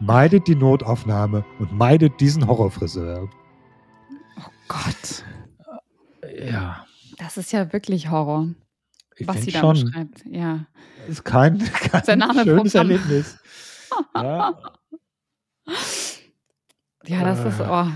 Meidet 0.00 0.46
die 0.46 0.54
Notaufnahme 0.54 1.44
und 1.58 1.72
meidet 1.72 2.20
diesen 2.20 2.46
Horrorfriseur. 2.46 3.28
Oh 4.38 4.50
Gott. 4.68 5.24
Ja. 6.38 6.84
Das 7.18 7.36
ist 7.36 7.52
ja 7.52 7.72
wirklich 7.72 8.10
Horror, 8.10 8.48
Ich 9.16 9.26
was 9.26 9.42
sie 9.42 9.52
da 9.52 9.72
beschreibt. 9.72 10.24
Ja. 10.26 10.66
ist 11.08 11.24
kein, 11.24 11.58
kein 11.92 12.22
schönes. 12.44 12.74
Erlebnis. 12.74 13.38
Ja, 14.14 14.52
Ja, 17.06 17.24
das 17.24 17.38
ist, 17.44 17.60
oh. 17.60 17.86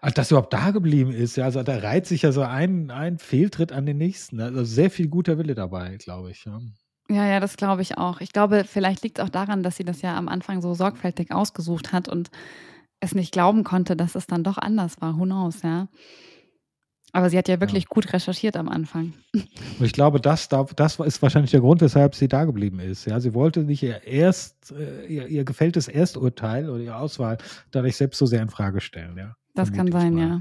Also, 0.00 0.14
dass 0.14 0.30
überhaupt 0.30 0.52
da 0.52 0.70
geblieben 0.70 1.12
ist, 1.12 1.36
ja, 1.36 1.44
also 1.44 1.62
da 1.62 1.78
reiht 1.78 2.06
sich 2.06 2.22
ja 2.22 2.32
so 2.32 2.42
ein, 2.42 2.90
ein 2.90 3.18
Fehltritt 3.18 3.72
an 3.72 3.86
den 3.86 3.98
nächsten. 3.98 4.40
Also 4.40 4.64
sehr 4.64 4.90
viel 4.90 5.08
guter 5.08 5.38
Wille 5.38 5.54
dabei, 5.54 5.96
glaube 5.96 6.30
ich. 6.30 6.44
Ja. 6.44 6.60
Ja, 7.08 7.24
ja, 7.24 7.38
das 7.38 7.56
glaube 7.56 7.82
ich 7.82 7.98
auch. 7.98 8.20
Ich 8.20 8.32
glaube, 8.32 8.64
vielleicht 8.64 9.02
liegt 9.02 9.18
es 9.18 9.24
auch 9.24 9.28
daran, 9.28 9.62
dass 9.62 9.76
sie 9.76 9.84
das 9.84 10.02
ja 10.02 10.16
am 10.16 10.28
Anfang 10.28 10.60
so 10.60 10.74
sorgfältig 10.74 11.32
ausgesucht 11.32 11.92
hat 11.92 12.08
und 12.08 12.30
es 13.00 13.14
nicht 13.14 13.32
glauben 13.32 13.62
konnte, 13.62 13.96
dass 13.96 14.14
es 14.16 14.26
dann 14.26 14.42
doch 14.42 14.58
anders 14.58 15.00
war. 15.00 15.16
Who 15.18 15.24
knows, 15.24 15.62
ja. 15.62 15.88
Aber 17.16 17.30
sie 17.30 17.38
hat 17.38 17.48
ja 17.48 17.60
wirklich 17.60 17.86
gut 17.86 18.12
recherchiert 18.12 18.56
am 18.56 18.68
Anfang. 18.68 19.14
Und 19.32 19.84
ich 19.86 19.92
glaube, 19.92 20.20
das, 20.20 20.48
da- 20.50 20.64
das 20.76 21.00
ist 21.00 21.22
wahrscheinlich 21.22 21.50
der 21.50 21.60
Grund, 21.60 21.80
weshalb 21.80 22.14
sie 22.14 22.28
da 22.28 22.44
geblieben 22.44 22.78
ist. 22.78 23.06
Ja, 23.06 23.20
sie 23.20 23.32
wollte 23.32 23.60
nicht 23.60 23.82
ihr 23.82 24.02
erst, 24.04 24.72
äh, 24.72 25.06
ihr, 25.06 25.26
ihr 25.26 25.44
gefälltes 25.44 25.88
Ersturteil 25.88 26.68
oder 26.68 26.82
ihre 26.82 26.96
Auswahl 26.96 27.38
dadurch 27.70 27.96
selbst 27.96 28.18
so 28.18 28.26
sehr 28.26 28.42
in 28.42 28.50
Frage 28.50 28.80
stellen. 28.82 29.16
Ja, 29.16 29.34
Das 29.54 29.72
kann 29.72 29.90
sein, 29.90 30.18
ja. 30.18 30.40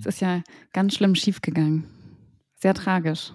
Es 0.00 0.06
ist 0.06 0.20
ja 0.20 0.42
ganz 0.72 0.94
schlimm 0.94 1.14
schiefgegangen. 1.14 1.84
Sehr 2.56 2.74
tragisch. 2.74 3.32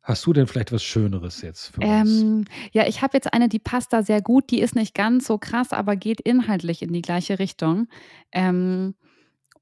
Hast 0.00 0.26
du 0.26 0.32
denn 0.34 0.46
vielleicht 0.46 0.72
was 0.72 0.82
Schöneres 0.82 1.40
jetzt 1.42 1.68
für 1.74 1.80
uns? 1.80 2.20
Ähm, 2.22 2.44
ja, 2.72 2.86
ich 2.86 3.00
habe 3.02 3.16
jetzt 3.16 3.32
eine, 3.32 3.48
die 3.48 3.58
passt 3.58 3.92
da 3.92 4.02
sehr 4.02 4.20
gut. 4.22 4.50
Die 4.50 4.60
ist 4.60 4.74
nicht 4.74 4.94
ganz 4.94 5.26
so 5.26 5.38
krass, 5.38 5.72
aber 5.72 5.96
geht 5.96 6.20
inhaltlich 6.20 6.82
in 6.82 6.92
die 6.92 7.00
gleiche 7.02 7.38
Richtung. 7.38 7.88
Ähm, 8.32 8.94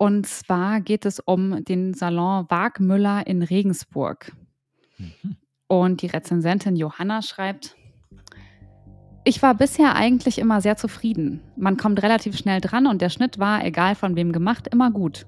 und 0.03 0.27
zwar 0.27 0.81
geht 0.81 1.07
es 1.07 1.21
um 1.21 1.65
den 1.65 1.95
Salon 1.95 2.47
Wagmüller 2.49 3.25
in 3.25 3.41
Regensburg. 3.41 4.33
Mhm. 4.99 5.37
Und 5.69 6.03
die 6.03 6.09
Rezensentin 6.09 6.75
Johanna 6.75 7.23
schreibt, 7.23 7.77
ich 9.23 9.43
war 9.43 9.55
bisher 9.55 9.95
eigentlich 9.95 10.41
immer 10.41 10.61
sehr 10.61 10.77
zufrieden. 10.77 11.41
Man 11.55 11.77
kommt 11.77 12.03
relativ 12.03 12.37
schnell 12.37 12.61
dran 12.61 12.89
und 12.89 13.01
der 13.01 13.11
Schnitt 13.11 13.39
war, 13.39 13.65
egal 13.65 13.95
von 13.95 14.17
wem 14.17 14.33
gemacht, 14.33 14.67
immer 14.67 14.91
gut. 14.91 15.25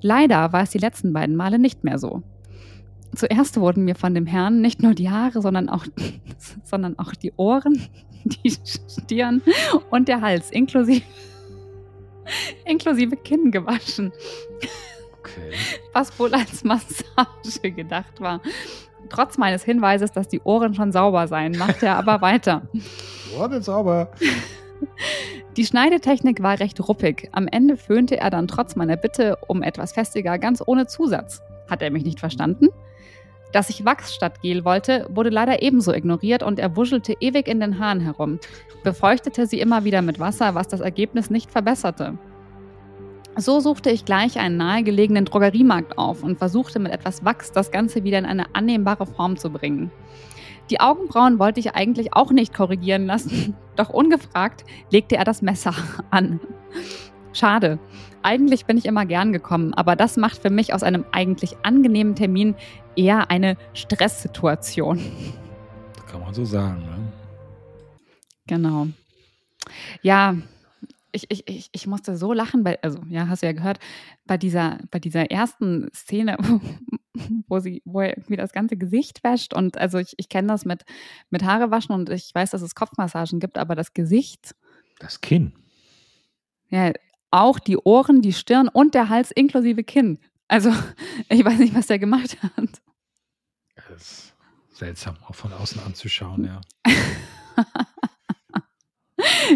Leider 0.00 0.52
war 0.52 0.62
es 0.62 0.70
die 0.70 0.78
letzten 0.78 1.12
beiden 1.12 1.34
Male 1.34 1.58
nicht 1.58 1.82
mehr 1.82 1.98
so. 1.98 2.22
Zuerst 3.16 3.58
wurden 3.58 3.84
mir 3.84 3.96
von 3.96 4.14
dem 4.14 4.26
Herrn 4.26 4.60
nicht 4.60 4.84
nur 4.84 4.94
die 4.94 5.10
Haare, 5.10 5.42
sondern 5.42 5.68
auch, 5.68 5.84
sondern 6.62 6.96
auch 7.00 7.12
die 7.16 7.32
Ohren, 7.36 7.88
die 8.24 8.52
Stirn 8.52 9.42
und 9.90 10.06
der 10.06 10.20
Hals 10.20 10.52
inklusive, 10.52 11.02
inklusive 12.64 13.16
Kinn 13.16 13.50
gewaschen 13.50 14.12
Okay. 15.20 15.52
was 15.92 16.18
wohl 16.18 16.32
als 16.34 16.64
Massage 16.64 17.70
gedacht 17.70 18.20
war. 18.20 18.40
Trotz 19.10 19.36
meines 19.36 19.62
Hinweises, 19.64 20.12
dass 20.12 20.28
die 20.28 20.40
Ohren 20.40 20.72
schon 20.74 20.92
sauber 20.92 21.28
seien, 21.28 21.56
machte 21.58 21.86
er 21.86 21.96
aber 21.96 22.20
weiter. 22.22 22.62
Oh, 23.38 23.46
das 23.46 23.66
sauber. 23.66 24.10
Die 25.56 25.66
Schneidetechnik 25.66 26.42
war 26.42 26.58
recht 26.58 26.80
ruppig. 26.88 27.28
Am 27.32 27.48
Ende 27.48 27.76
föhnte 27.76 28.16
er 28.18 28.30
dann 28.30 28.48
trotz 28.48 28.76
meiner 28.76 28.96
Bitte 28.96 29.36
um 29.46 29.62
etwas 29.62 29.92
festiger, 29.92 30.38
ganz 30.38 30.62
ohne 30.64 30.86
Zusatz. 30.86 31.42
Hat 31.68 31.82
er 31.82 31.90
mich 31.90 32.04
nicht 32.04 32.20
verstanden? 32.20 32.68
Dass 33.52 33.68
ich 33.68 33.84
Wachs 33.84 34.14
statt 34.14 34.42
Gel 34.42 34.64
wollte, 34.64 35.06
wurde 35.10 35.30
leider 35.30 35.62
ebenso 35.62 35.92
ignoriert 35.92 36.42
und 36.42 36.58
er 36.58 36.76
wuschelte 36.76 37.16
ewig 37.18 37.48
in 37.48 37.60
den 37.60 37.78
Haaren 37.78 38.00
herum, 38.00 38.38
befeuchtete 38.84 39.46
sie 39.46 39.60
immer 39.60 39.84
wieder 39.84 40.02
mit 40.02 40.20
Wasser, 40.20 40.54
was 40.54 40.68
das 40.68 40.80
Ergebnis 40.80 41.30
nicht 41.30 41.50
verbesserte. 41.50 42.16
So 43.36 43.60
suchte 43.60 43.90
ich 43.90 44.04
gleich 44.04 44.38
einen 44.38 44.56
nahegelegenen 44.56 45.24
Drogeriemarkt 45.24 45.98
auf 45.98 46.22
und 46.22 46.38
versuchte 46.38 46.78
mit 46.78 46.92
etwas 46.92 47.24
Wachs 47.24 47.52
das 47.52 47.70
Ganze 47.70 48.04
wieder 48.04 48.18
in 48.18 48.26
eine 48.26 48.54
annehmbare 48.54 49.06
Form 49.06 49.36
zu 49.36 49.50
bringen. 49.50 49.90
Die 50.68 50.80
Augenbrauen 50.80 51.38
wollte 51.38 51.58
ich 51.58 51.74
eigentlich 51.74 52.14
auch 52.14 52.30
nicht 52.30 52.54
korrigieren 52.54 53.06
lassen, 53.06 53.56
doch 53.76 53.90
ungefragt 53.90 54.64
legte 54.90 55.16
er 55.16 55.24
das 55.24 55.42
Messer 55.42 55.74
an. 56.10 56.40
Schade. 57.32 57.78
Eigentlich 58.22 58.66
bin 58.66 58.76
ich 58.76 58.84
immer 58.86 59.06
gern 59.06 59.32
gekommen, 59.32 59.72
aber 59.74 59.96
das 59.96 60.16
macht 60.16 60.42
für 60.42 60.50
mich 60.50 60.74
aus 60.74 60.82
einem 60.82 61.04
eigentlich 61.12 61.56
angenehmen 61.62 62.14
Termin 62.14 62.54
eher 62.96 63.30
eine 63.30 63.56
Stresssituation. 63.72 65.00
Das 65.96 66.06
kann 66.06 66.20
man 66.20 66.34
so 66.34 66.44
sagen. 66.44 66.82
Ne? 66.82 67.12
Genau. 68.46 68.88
Ja, 70.02 70.36
ich, 71.12 71.30
ich, 71.30 71.48
ich, 71.48 71.70
ich 71.72 71.86
musste 71.86 72.16
so 72.16 72.32
lachen, 72.32 72.64
weil, 72.64 72.78
also 72.82 73.00
ja, 73.08 73.28
hast 73.28 73.42
du 73.42 73.46
ja 73.46 73.52
gehört, 73.52 73.78
bei 74.26 74.36
dieser, 74.36 74.78
bei 74.90 74.98
dieser 74.98 75.30
ersten 75.30 75.88
Szene, 75.94 76.36
wo 77.48 77.58
sie, 77.58 77.82
wo 77.84 78.00
er 78.00 78.16
irgendwie 78.16 78.36
das 78.36 78.52
ganze 78.52 78.76
Gesicht 78.76 79.24
wäscht 79.24 79.54
und 79.54 79.78
also 79.78 79.98
ich, 79.98 80.14
ich 80.18 80.28
kenne 80.28 80.48
das 80.48 80.64
mit, 80.64 80.84
mit 81.30 81.44
Haare 81.44 81.70
waschen 81.70 81.94
und 81.94 82.10
ich 82.10 82.30
weiß, 82.34 82.50
dass 82.50 82.62
es 82.62 82.74
Kopfmassagen 82.74 83.40
gibt, 83.40 83.58
aber 83.58 83.74
das 83.74 83.92
Gesicht, 83.94 84.54
Das 84.98 85.20
Kinn. 85.20 85.52
ja, 86.68 86.92
auch 87.30 87.58
die 87.58 87.76
Ohren, 87.76 88.22
die 88.22 88.32
Stirn 88.32 88.68
und 88.68 88.94
der 88.94 89.08
Hals 89.08 89.30
inklusive 89.30 89.84
Kinn. 89.84 90.18
Also, 90.48 90.72
ich 91.28 91.44
weiß 91.44 91.58
nicht, 91.58 91.74
was 91.74 91.86
der 91.86 91.98
gemacht 91.98 92.36
hat. 92.42 92.82
Das 93.74 94.02
ist 94.02 94.34
seltsam, 94.72 95.16
auch 95.26 95.34
von 95.34 95.52
außen 95.52 95.80
anzuschauen, 95.82 96.44
ja. 96.44 96.60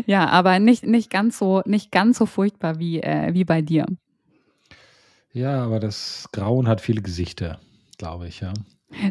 Ja, 0.07 0.29
aber 0.29 0.59
nicht, 0.59 0.85
nicht, 0.85 1.11
ganz, 1.11 1.39
so, 1.39 1.63
nicht 1.65 1.91
ganz 1.91 2.19
so 2.19 2.27
furchtbar 2.27 2.79
wie, 2.79 3.01
äh, 3.01 3.33
wie 3.33 3.45
bei 3.45 3.63
dir. 3.63 3.87
Ja, 5.33 5.65
aber 5.65 5.81
das 5.81 6.29
Grauen 6.33 6.69
hat 6.69 6.81
viele 6.81 7.03
Gesichter, 7.03 7.61
glaube 7.99 8.29
ich, 8.29 8.41
ja. 8.41 8.53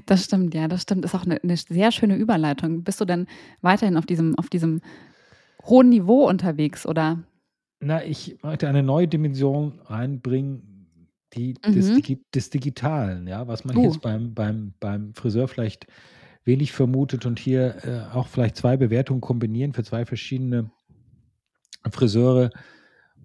Das 0.05 0.23
stimmt, 0.23 0.53
ja, 0.53 0.67
das 0.69 0.83
stimmt. 0.83 1.03
Ist 1.03 1.13
auch 1.13 1.25
eine, 1.25 1.41
eine 1.43 1.57
sehr 1.57 1.91
schöne 1.91 2.15
Überleitung. 2.15 2.83
Bist 2.83 3.01
du 3.01 3.05
denn 3.05 3.27
weiterhin 3.61 3.97
auf 3.97 4.05
diesem, 4.05 4.37
auf 4.37 4.49
diesem 4.49 4.81
hohen 5.65 5.89
Niveau 5.89 6.27
unterwegs 6.27 6.85
oder? 6.85 7.19
Na, 7.83 8.03
ich 8.03 8.37
möchte 8.43 8.67
eine 8.67 8.83
neue 8.83 9.07
Dimension 9.07 9.79
reinbringen, 9.85 10.87
die 11.33 11.53
des, 11.55 11.89
Mhm. 11.89 11.95
Digi 11.95 12.21
des 12.33 12.49
Digitalen, 12.49 13.27
ja, 13.27 13.47
was 13.47 13.65
man 13.65 13.75
Uh. 13.77 13.83
jetzt 13.85 14.01
beim, 14.01 14.33
beim, 14.33 14.73
beim 14.79 15.13
Friseur 15.15 15.47
vielleicht 15.47 15.87
wenig 16.45 16.71
vermutet 16.71 17.25
und 17.25 17.39
hier 17.39 17.75
äh, 17.85 18.15
auch 18.15 18.27
vielleicht 18.27 18.55
zwei 18.57 18.77
Bewertungen 18.77 19.21
kombinieren 19.21 19.73
für 19.73 19.83
zwei 19.83 20.05
verschiedene 20.05 20.71
Friseure, 21.89 22.49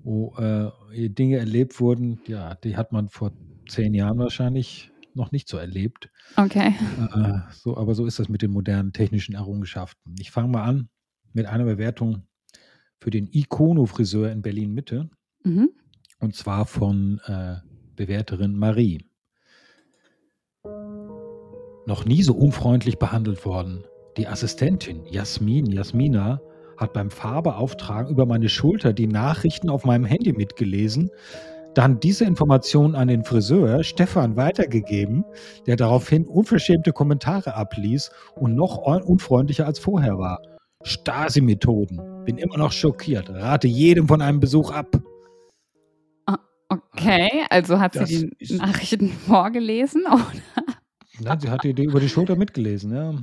wo 0.03 0.35
äh, 0.37 1.09
Dinge 1.11 1.39
erlebt 1.39 1.81
wurden, 1.81 2.21
ja, 2.27 2.55
die 2.55 2.77
hat 2.77 2.93
man 2.93 3.09
vor 3.09 3.33
zehn 3.69 3.93
Jahren 3.95 4.19
wahrscheinlich 4.19 4.91
noch 5.15 5.33
nicht 5.33 5.49
so 5.49 5.57
erlebt. 5.57 6.11
Okay. 6.37 6.75
Äh, 7.15 7.39
so, 7.53 7.77
aber 7.77 7.95
so 7.95 8.07
ist 8.07 8.19
das 8.19 8.29
mit 8.29 8.41
den 8.43 8.53
modernen 8.53 8.93
technischen 8.93 9.35
Errungenschaften. 9.35 10.15
Ich 10.19 10.31
fange 10.31 10.49
mal 10.49 10.63
an 10.63 10.89
mit 11.33 11.47
einer 11.47 11.65
Bewertung 11.65 12.23
für 13.01 13.11
den 13.11 13.29
Ikono-Friseur 13.31 14.31
in 14.31 14.43
Berlin-Mitte. 14.43 15.09
Mhm. 15.45 15.71
Und 16.21 16.35
zwar 16.35 16.67
von 16.67 17.21
äh, 17.27 17.57
Bewerterin 17.97 18.57
Marie. 18.57 19.05
Noch 21.87 22.05
nie 22.05 22.23
so 22.23 22.35
unfreundlich 22.35 22.99
behandelt 22.99 23.45
worden. 23.47 23.85
Die 24.17 24.27
Assistentin 24.27 25.07
Jasmin, 25.07 25.67
Jasmina, 25.67 26.41
hat 26.77 26.93
beim 26.93 27.11
Farbeauftragen 27.11 28.11
über 28.11 28.27
meine 28.27 28.49
Schulter 28.49 28.93
die 28.93 29.07
Nachrichten 29.07 29.71
auf 29.71 29.85
meinem 29.85 30.05
Handy 30.05 30.33
mitgelesen, 30.33 31.11
dann 31.75 32.01
diese 32.01 32.25
Informationen 32.25 32.95
an 32.95 33.09
den 33.09 33.25
Friseur 33.25 33.85
Stefan 33.85 34.37
weitergegeben, 34.37 35.25
der 35.67 35.77
daraufhin 35.77 36.27
unverschämte 36.27 36.93
Kommentare 36.93 37.55
abließ 37.55 38.11
und 38.37 38.55
noch 38.55 38.79
un- 38.87 39.03
unfreundlicher 39.03 39.67
als 39.67 39.79
vorher 39.79 40.19
war. 40.19 40.41
Stasi-Methoden. 40.83 42.18
Bin 42.29 42.37
immer 42.37 42.59
noch 42.59 42.73
schockiert. 42.73 43.31
Rate 43.31 43.69
jedem 43.69 44.07
von 44.07 44.21
einem 44.21 44.39
Besuch 44.39 44.71
ab. 44.71 45.01
Okay, 46.69 47.31
also 47.49 47.81
hat 47.81 47.97
Das 47.97 48.11
sie 48.11 48.29
die 48.39 48.57
Nachrichten 48.57 49.09
vorgelesen? 49.27 50.03
Oder? 50.07 50.27
Nein, 51.21 51.41
sie 51.41 51.49
hat 51.49 51.65
die, 51.65 51.73
die 51.73 51.85
über 51.85 52.01
die 52.01 52.09
Schulter 52.11 52.37
mitgelesen, 52.37 52.95
ja. 52.95 53.15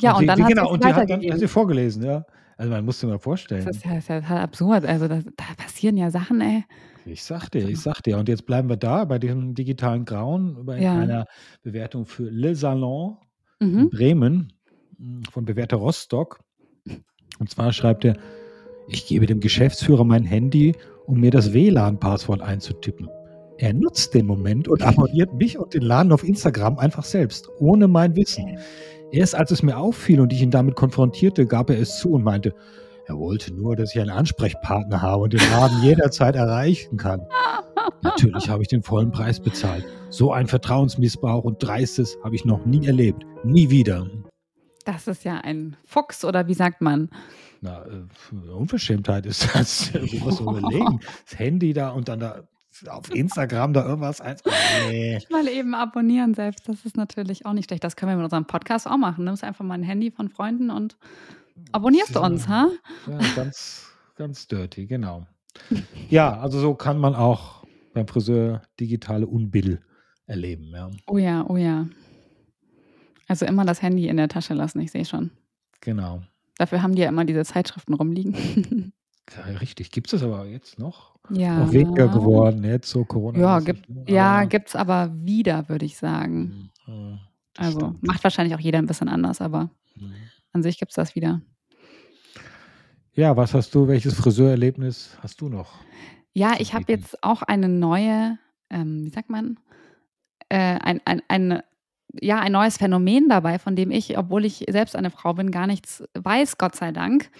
Ja, 0.00 0.14
und, 0.14 0.22
die, 0.22 0.26
dann 0.26 0.38
die, 0.38 0.44
hat 0.44 0.48
genau, 0.48 0.64
sie 0.68 0.72
und 0.72 0.82
die 0.82 0.94
hat 0.94 1.10
dann 1.10 1.30
hat 1.30 1.38
sie 1.38 1.46
vorgelesen, 1.46 2.02
ja. 2.04 2.24
Also 2.56 2.70
man 2.72 2.86
muss 2.86 2.98
sich 2.98 3.06
mal 3.06 3.18
vorstellen. 3.18 3.66
Das 3.66 3.76
ist 3.76 3.84
ja, 3.84 3.90
das 3.96 4.04
ist 4.04 4.08
ja 4.08 4.20
total 4.22 4.38
absurd. 4.38 4.86
Also 4.86 5.08
das, 5.08 5.24
da 5.24 5.44
passieren 5.58 5.98
ja 5.98 6.10
Sachen, 6.10 6.40
ey. 6.40 6.64
Ich 7.04 7.22
sag 7.22 7.50
dir, 7.50 7.68
ich 7.68 7.80
sag 7.80 8.00
dir. 8.02 8.16
Und 8.16 8.30
jetzt 8.30 8.46
bleiben 8.46 8.70
wir 8.70 8.78
da 8.78 9.04
bei 9.04 9.18
diesem 9.18 9.54
digitalen 9.54 10.06
Grauen, 10.06 10.64
bei 10.64 10.80
Ja. 10.80 10.98
einer 10.98 11.26
Bewertung 11.62 12.06
für 12.06 12.30
Le 12.30 12.54
Salon 12.54 13.18
in 13.60 13.74
Mhm. 13.74 13.90
Bremen 13.90 14.52
mh, 14.96 15.24
von 15.30 15.44
Bewerter 15.44 15.76
Rostock. 15.76 16.40
Und 17.38 17.50
zwar 17.50 17.70
schreibt 17.74 18.06
er, 18.06 18.16
ich 18.88 19.06
gebe 19.06 19.26
dem 19.26 19.40
Geschäftsführer 19.40 20.04
mein 20.04 20.24
Handy, 20.24 20.74
um 21.06 21.20
mir 21.20 21.30
das 21.30 21.52
WLAN-Passwort 21.52 22.42
einzutippen. 22.42 23.08
Er 23.58 23.72
nutzt 23.72 24.14
den 24.14 24.26
Moment 24.26 24.68
und 24.68 24.82
abonniert 24.82 25.32
mich 25.34 25.58
und 25.58 25.74
den 25.74 25.82
Laden 25.82 26.12
auf 26.12 26.24
Instagram 26.24 26.78
einfach 26.78 27.04
selbst, 27.04 27.48
ohne 27.60 27.88
mein 27.88 28.16
Wissen. 28.16 28.58
Erst 29.12 29.34
als 29.34 29.52
es 29.52 29.62
mir 29.62 29.78
auffiel 29.78 30.20
und 30.20 30.32
ich 30.32 30.42
ihn 30.42 30.50
damit 30.50 30.74
konfrontierte, 30.74 31.46
gab 31.46 31.70
er 31.70 31.78
es 31.78 31.98
zu 31.98 32.12
und 32.12 32.24
meinte, 32.24 32.52
er 33.06 33.18
wollte 33.18 33.54
nur, 33.54 33.76
dass 33.76 33.94
ich 33.94 34.00
einen 34.00 34.10
Ansprechpartner 34.10 35.02
habe 35.02 35.24
und 35.24 35.32
den 35.34 35.50
Laden 35.52 35.82
jederzeit 35.82 36.36
erreichen 36.36 36.96
kann. 36.96 37.20
Natürlich 38.02 38.48
habe 38.48 38.62
ich 38.62 38.68
den 38.68 38.82
vollen 38.82 39.10
Preis 39.10 39.40
bezahlt. 39.40 39.84
So 40.08 40.32
ein 40.32 40.46
Vertrauensmissbrauch 40.46 41.44
und 41.44 41.62
Dreistes 41.62 42.16
habe 42.24 42.34
ich 42.34 42.44
noch 42.44 42.64
nie 42.64 42.86
erlebt. 42.86 43.24
Nie 43.44 43.70
wieder. 43.70 44.06
Das 44.84 45.06
ist 45.06 45.24
ja 45.24 45.38
ein 45.38 45.76
Fuchs 45.84 46.24
oder 46.24 46.48
wie 46.48 46.54
sagt 46.54 46.80
man? 46.80 47.10
Na, 47.64 47.82
äh, 47.86 48.50
Unverschämtheit 48.52 49.24
ist 49.24 49.48
das. 49.54 49.90
Du 49.92 50.18
musst 50.18 50.40
überlegen. 50.40 51.00
Das 51.24 51.38
Handy 51.38 51.72
da 51.72 51.90
und 51.90 52.08
dann 52.08 52.20
da 52.20 52.46
auf 52.88 53.14
Instagram 53.14 53.72
da 53.72 53.86
irgendwas 53.86 54.20
eins. 54.20 54.42
Nee. 54.90 55.18
Mal 55.30 55.48
eben 55.48 55.74
abonnieren 55.74 56.34
selbst. 56.34 56.68
Das 56.68 56.84
ist 56.84 56.96
natürlich 56.98 57.46
auch 57.46 57.54
nicht 57.54 57.68
schlecht. 57.70 57.82
Das 57.82 57.96
können 57.96 58.10
wir 58.12 58.16
mit 58.16 58.24
unserem 58.24 58.44
Podcast 58.46 58.86
auch 58.86 58.98
machen. 58.98 59.24
Nimmst 59.24 59.42
einfach 59.44 59.64
mal 59.64 59.74
ein 59.74 59.82
Handy 59.82 60.10
von 60.10 60.28
Freunden 60.28 60.68
und 60.70 60.98
abonnierst 61.72 62.16
uns, 62.18 62.48
ha? 62.48 62.68
Ja, 63.06 63.18
ganz, 63.34 63.86
ganz 64.16 64.46
dirty, 64.46 64.86
genau. 64.86 65.26
Ja, 66.10 66.38
also 66.40 66.58
so 66.60 66.74
kann 66.74 66.98
man 66.98 67.14
auch 67.14 67.64
beim 67.94 68.06
Friseur 68.08 68.60
digitale 68.78 69.26
Unbill 69.26 69.80
erleben. 70.26 70.70
Ja, 70.74 70.90
Oh 71.06 71.16
ja, 71.16 71.46
oh 71.48 71.56
ja. 71.56 71.86
Also 73.28 73.46
immer 73.46 73.64
das 73.64 73.80
Handy 73.80 74.08
in 74.08 74.18
der 74.18 74.28
Tasche 74.28 74.52
lassen, 74.52 74.80
ich 74.80 74.90
sehe 74.90 75.06
schon. 75.06 75.30
genau. 75.80 76.22
Dafür 76.58 76.82
haben 76.82 76.94
die 76.94 77.02
ja 77.02 77.08
immer 77.08 77.24
diese 77.24 77.44
Zeitschriften 77.44 77.94
rumliegen. 77.94 78.92
Ja, 79.34 79.56
richtig. 79.56 79.90
Gibt 79.90 80.08
es 80.08 80.20
das 80.20 80.22
aber 80.22 80.44
jetzt 80.44 80.78
noch? 80.78 81.14
ja. 81.30 81.64
Auch 81.64 81.72
weniger 81.72 82.08
geworden, 82.08 82.62
jetzt 82.62 82.90
so 82.90 83.06
Corona. 83.06 83.38
Ja, 83.38 83.58
gibt, 83.60 83.86
ja 84.06 84.44
gibt 84.44 84.68
es 84.68 84.76
aber 84.76 85.10
wieder, 85.14 85.66
würde 85.70 85.86
ich 85.86 85.96
sagen. 85.96 86.70
Äh, 86.86 87.16
Also 87.56 87.94
macht 88.02 88.22
wahrscheinlich 88.22 88.54
auch 88.54 88.60
jeder 88.60 88.78
ein 88.80 88.86
bisschen 88.86 89.08
anders, 89.08 89.40
aber 89.40 89.70
an 90.52 90.62
sich 90.62 90.78
gibt 90.78 90.92
es 90.92 90.96
das 90.96 91.14
wieder. 91.14 91.40
Ja, 93.14 93.34
was 93.36 93.54
hast 93.54 93.74
du, 93.74 93.88
welches 93.88 94.12
Friseurerlebnis 94.12 95.16
hast 95.22 95.40
du 95.40 95.48
noch? 95.48 95.72
Ja, 96.34 96.56
ich 96.58 96.74
habe 96.74 96.84
jetzt 96.88 97.22
auch 97.24 97.40
eine 97.42 97.68
neue, 97.70 98.38
ähm, 98.68 99.04
wie 99.06 99.10
sagt 99.10 99.30
man, 99.30 99.58
äh, 100.50 100.78
ein, 100.80 101.00
ein, 101.06 101.22
ein, 101.28 101.62
ja, 102.20 102.40
ein 102.40 102.52
neues 102.52 102.76
Phänomen 102.78 103.28
dabei, 103.28 103.58
von 103.58 103.76
dem 103.76 103.90
ich, 103.90 104.16
obwohl 104.18 104.44
ich 104.44 104.64
selbst 104.68 104.96
eine 104.96 105.10
Frau 105.10 105.34
bin, 105.34 105.50
gar 105.50 105.66
nichts 105.66 106.02
weiß, 106.14 106.58
Gott 106.58 106.76
sei 106.76 106.92
Dank. 106.92 107.30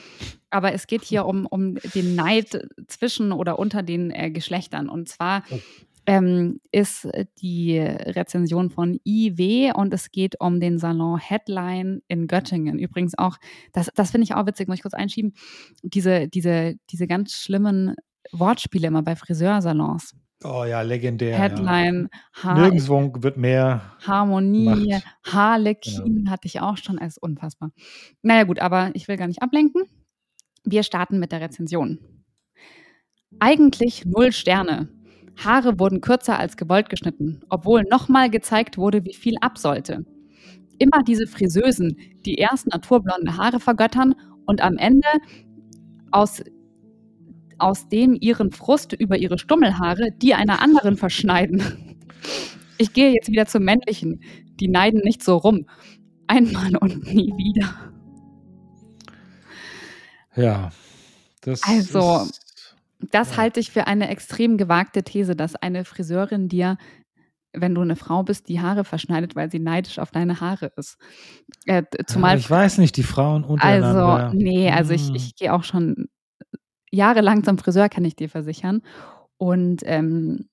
Aber 0.50 0.72
es 0.72 0.86
geht 0.86 1.02
hier 1.02 1.26
um, 1.26 1.46
um 1.46 1.76
den 1.94 2.14
Neid 2.14 2.66
zwischen 2.88 3.32
oder 3.32 3.58
unter 3.58 3.82
den 3.82 4.10
äh, 4.10 4.30
Geschlechtern. 4.30 4.88
Und 4.88 5.08
zwar 5.08 5.42
Oh. 5.50 5.58
ähm, 6.06 6.60
ist 6.70 7.08
die 7.40 7.78
Rezension 7.78 8.70
von 8.70 9.00
IW 9.06 9.72
und 9.74 9.94
es 9.94 10.10
geht 10.10 10.38
um 10.40 10.60
den 10.60 10.78
Salon 10.78 11.18
Headline 11.18 12.02
in 12.08 12.26
Göttingen. 12.26 12.78
Übrigens 12.78 13.16
auch, 13.16 13.38
das, 13.72 13.90
das 13.94 14.10
finde 14.10 14.24
ich 14.24 14.34
auch 14.34 14.46
witzig, 14.46 14.68
muss 14.68 14.76
ich 14.76 14.82
kurz 14.82 14.94
einschieben, 14.94 15.32
diese, 15.82 16.28
diese, 16.28 16.74
diese 16.90 17.06
ganz 17.06 17.32
schlimmen 17.32 17.96
Wortspiele 18.32 18.88
immer 18.88 19.02
bei 19.02 19.16
Friseursalons. 19.16 20.14
Oh 20.44 20.64
ja, 20.64 20.82
legendär. 20.82 21.38
Headline, 21.38 22.10
Ja. 22.42 22.54
Nirgendwo 22.54 23.22
wird 23.22 23.38
mehr. 23.38 23.80
Harmonie, 24.06 24.88
gemacht. 24.88 25.04
Harlekin 25.24 26.28
hatte 26.28 26.46
ich 26.46 26.60
auch 26.60 26.76
schon, 26.76 26.98
also 26.98 27.18
unfassbar. 27.22 27.70
Naja 28.22 28.44
gut, 28.44 28.58
aber 28.58 28.90
ich 28.92 29.08
will 29.08 29.16
gar 29.16 29.26
nicht 29.26 29.42
ablenken. 29.42 29.84
Wir 30.62 30.82
starten 30.82 31.18
mit 31.18 31.32
der 31.32 31.40
Rezension. 31.40 31.98
Eigentlich 33.40 34.04
null 34.04 34.32
Sterne. 34.32 34.88
Haare 35.42 35.78
wurden 35.80 36.00
kürzer 36.00 36.38
als 36.38 36.56
gewollt 36.56 36.90
geschnitten, 36.90 37.40
obwohl 37.48 37.82
nochmal 37.90 38.30
gezeigt 38.30 38.78
wurde, 38.78 39.04
wie 39.04 39.14
viel 39.14 39.36
ab 39.40 39.58
sollte. 39.58 40.04
Immer 40.78 41.02
diese 41.06 41.26
Friseusen, 41.26 41.96
die 42.24 42.34
erst 42.34 42.68
naturblonde 42.68 43.36
Haare 43.36 43.60
vergöttern 43.60 44.14
und 44.46 44.60
am 44.60 44.76
Ende 44.76 45.08
aus, 46.10 46.42
aus 47.58 47.88
dem 47.88 48.16
ihren 48.20 48.50
Frust 48.52 48.92
über 48.92 49.16
ihre 49.16 49.38
Stummelhaare 49.38 50.10
die 50.12 50.34
einer 50.34 50.60
anderen 50.62 50.96
verschneiden. 50.96 51.62
Ich 52.78 52.92
gehe 52.92 53.12
jetzt 53.12 53.28
wieder 53.30 53.46
zum 53.46 53.64
Männlichen. 53.64 54.20
Die 54.60 54.68
neiden 54.68 55.00
nicht 55.04 55.22
so 55.22 55.36
rum. 55.36 55.66
Einmal 56.26 56.76
und 56.76 57.04
nie 57.12 57.32
wieder. 57.36 57.74
Ja. 60.36 60.70
Das 61.42 61.62
Also, 61.62 62.22
ist, 62.24 62.40
Das 63.12 63.32
Ja. 63.32 63.36
halte 63.36 63.60
ich 63.60 63.70
für 63.70 63.86
eine 63.86 64.08
extrem 64.08 64.56
gewagte 64.56 65.02
These, 65.02 65.36
dass 65.36 65.54
eine 65.56 65.84
Friseurin 65.84 66.48
dir, 66.48 66.78
wenn 67.52 67.74
du 67.74 67.82
eine 67.82 67.96
Frau 67.96 68.22
bist, 68.22 68.48
die 68.48 68.60
Haare 68.60 68.84
verschneidet, 68.84 69.36
weil 69.36 69.50
sie 69.50 69.58
neidisch 69.58 69.98
auf 69.98 70.10
deine 70.10 70.40
Haare 70.40 70.72
ist. 70.76 70.96
Äh, 71.66 71.82
d- 71.82 71.88
ja, 71.98 72.06
zumal, 72.06 72.38
ich 72.38 72.50
weiß 72.50 72.78
nicht, 72.78 72.96
die 72.96 73.02
Frauen 73.02 73.44
untereinander. 73.44 74.24
also, 74.26 74.36
nee, 74.36 74.70
also 74.70 74.94
ich, 74.94 75.08
Hm. 75.08 75.14
ich 75.16 75.36
gehe 75.36 75.52
auch 75.52 75.64
schon 75.64 76.08
jahrelang 76.94 77.44
zum 77.44 77.58
Friseur, 77.58 77.88
kann 77.88 78.04
ich 78.04 78.16
dir 78.16 78.28
versichern. 78.28 78.82
Und 79.36 79.82
ähm, 79.84 80.48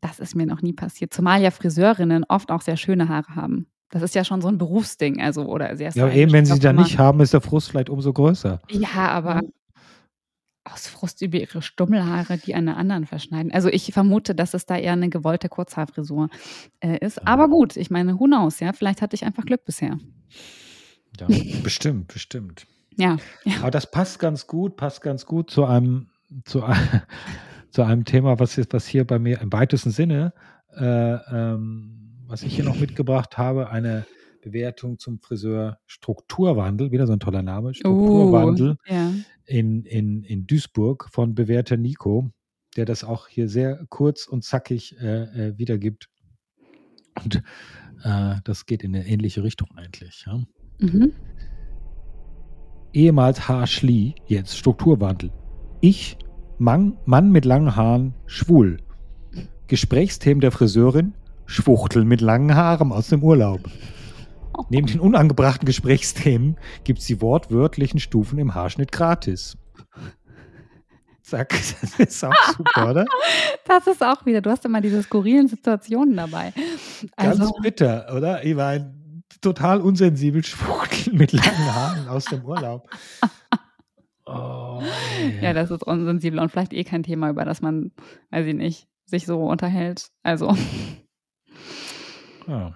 das 0.00 0.20
ist 0.20 0.34
mir 0.34 0.46
noch 0.46 0.62
nie 0.62 0.72
passiert. 0.72 1.12
Zumal 1.12 1.42
ja 1.42 1.50
Friseurinnen 1.50 2.24
oft 2.28 2.50
auch 2.50 2.62
sehr 2.62 2.76
schöne 2.76 3.08
Haare 3.08 3.36
haben. 3.36 3.66
Das 3.90 4.02
ist 4.02 4.14
ja 4.14 4.24
schon 4.24 4.40
so 4.40 4.48
ein 4.48 4.56
Berufsding, 4.56 5.20
also 5.20 5.44
oder 5.46 5.76
sehr 5.76 5.92
Ja, 5.94 6.10
eben, 6.10 6.32
wenn 6.32 6.46
sie 6.46 6.58
da 6.58 6.72
nicht 6.72 6.98
haben, 6.98 7.20
ist 7.20 7.34
der 7.34 7.42
Frust 7.42 7.70
vielleicht 7.70 7.90
umso 7.90 8.12
größer. 8.12 8.60
Ja, 8.70 9.08
aber 9.08 9.42
aus 10.64 10.86
Frust 10.86 11.20
über 11.22 11.38
ihre 11.38 11.60
Stummelhaare, 11.60 12.38
die 12.38 12.54
eine 12.54 12.76
anderen 12.76 13.04
verschneiden. 13.06 13.52
Also 13.52 13.68
ich 13.68 13.92
vermute, 13.92 14.34
dass 14.34 14.54
es 14.54 14.64
da 14.64 14.76
eher 14.76 14.92
eine 14.92 15.10
gewollte 15.10 15.48
Kurzhaarfrisur 15.48 16.28
äh, 16.80 16.98
ist. 17.04 17.26
Aber 17.26 17.48
gut, 17.48 17.76
ich 17.76 17.90
meine, 17.90 18.18
who 18.18 18.24
knows, 18.24 18.60
ja? 18.60 18.72
Vielleicht 18.72 19.02
hatte 19.02 19.14
ich 19.14 19.24
einfach 19.24 19.44
Glück 19.44 19.64
bisher. 19.64 19.98
Ja, 21.20 21.26
bestimmt, 21.62 22.08
bestimmt. 22.08 22.66
Ja, 22.96 23.16
Aber 23.60 23.70
das 23.70 23.90
passt 23.90 24.18
ganz 24.18 24.46
gut, 24.46 24.76
passt 24.76 25.02
ganz 25.02 25.26
gut 25.26 25.50
zu 25.50 25.64
einem, 25.64 26.08
zu, 26.44 26.62
zu 27.70 27.82
einem 27.82 28.04
Thema, 28.04 28.38
was, 28.38 28.56
jetzt, 28.56 28.72
was 28.72 28.86
hier 28.86 29.06
bei 29.06 29.18
mir 29.18 29.40
im 29.40 29.52
weitesten 29.52 29.90
Sinne, 29.90 30.32
äh, 30.76 30.84
ähm, 30.84 32.24
was 32.26 32.42
ich 32.42 32.54
hier 32.54 32.64
noch 32.64 32.78
mitgebracht 32.78 33.38
habe, 33.38 33.70
eine 33.70 34.06
Bewertung 34.42 34.98
zum 34.98 35.20
Friseur 35.20 35.78
Strukturwandel, 35.86 36.90
wieder 36.90 37.06
so 37.06 37.12
ein 37.12 37.20
toller 37.20 37.42
Name, 37.42 37.74
Strukturwandel 37.74 38.72
Uh, 38.72 38.92
ja. 38.92 39.12
in, 39.46 39.84
in, 39.84 40.24
in 40.24 40.46
Duisburg 40.46 41.08
von 41.10 41.34
bewährter 41.34 41.76
Nico, 41.76 42.30
der 42.76 42.84
das 42.84 43.04
auch 43.04 43.28
hier 43.28 43.48
sehr 43.48 43.84
kurz 43.88 44.26
und 44.26 44.44
zackig 44.44 44.96
äh, 45.00 45.22
äh, 45.22 45.58
wiedergibt. 45.58 46.08
Und 47.22 47.42
äh, 48.02 48.36
das 48.44 48.66
geht 48.66 48.82
in 48.82 48.94
eine 48.94 49.06
ähnliche 49.06 49.42
Richtung 49.42 49.68
eigentlich. 49.76 50.24
Ja. 50.26 50.42
Mhm. 50.78 51.12
Ehemals 52.92 53.48
Haar 53.48 53.66
Schlie, 53.66 54.14
jetzt 54.26 54.56
Strukturwandel. 54.56 55.30
Ich, 55.80 56.16
Mann, 56.58 56.96
Mann 57.04 57.30
mit 57.30 57.44
langen 57.44 57.74
Haaren, 57.76 58.14
schwul. 58.26 58.78
Gesprächsthemen 59.66 60.40
der 60.40 60.52
Friseurin, 60.52 61.14
Schwuchteln 61.46 62.06
mit 62.06 62.20
langen 62.20 62.54
Haaren 62.54 62.92
aus 62.92 63.08
dem 63.08 63.22
Urlaub. 63.22 63.60
Neben 64.68 64.86
den 64.86 65.00
unangebrachten 65.00 65.66
Gesprächsthemen 65.66 66.56
gibt 66.84 67.00
es 67.00 67.06
die 67.06 67.20
wortwörtlichen 67.20 68.00
Stufen 68.00 68.38
im 68.38 68.54
Haarschnitt 68.54 68.92
gratis. 68.92 69.56
Zack, 71.22 71.50
das 71.80 71.98
ist 71.98 72.24
auch 72.24 72.34
super, 72.56 72.90
oder? 72.90 73.06
Das 73.66 73.86
ist 73.86 74.02
auch 74.02 74.26
wieder, 74.26 74.40
du 74.40 74.50
hast 74.50 74.64
immer 74.64 74.80
diese 74.80 75.02
skurrilen 75.02 75.48
Situationen 75.48 76.16
dabei. 76.16 76.52
Ganz 77.16 77.40
Also, 77.40 77.54
bitter, 77.62 78.14
oder? 78.14 78.44
Ich 78.44 78.54
meine, 78.54 78.94
total 79.42 79.80
unsensibel 79.82 80.42
Schwuchteln 80.44 81.18
mit 81.18 81.32
langen 81.32 81.74
Haaren 81.74 82.08
aus 82.08 82.24
dem 82.26 82.42
Urlaub. 82.44 82.88
Oh, 84.24 84.80
ja, 85.40 85.52
das 85.52 85.70
ist 85.70 85.82
unsensibel 85.82 86.38
und 86.38 86.50
vielleicht 86.50 86.72
eh 86.72 86.84
kein 86.84 87.02
Thema, 87.02 87.28
über 87.28 87.44
das 87.44 87.60
man, 87.60 87.90
weiß 88.30 88.46
ich 88.46 88.54
nicht, 88.54 88.86
sich 89.04 89.26
so 89.26 89.44
unterhält. 89.44 90.08
Also, 90.22 90.56
Ja, 92.46 92.74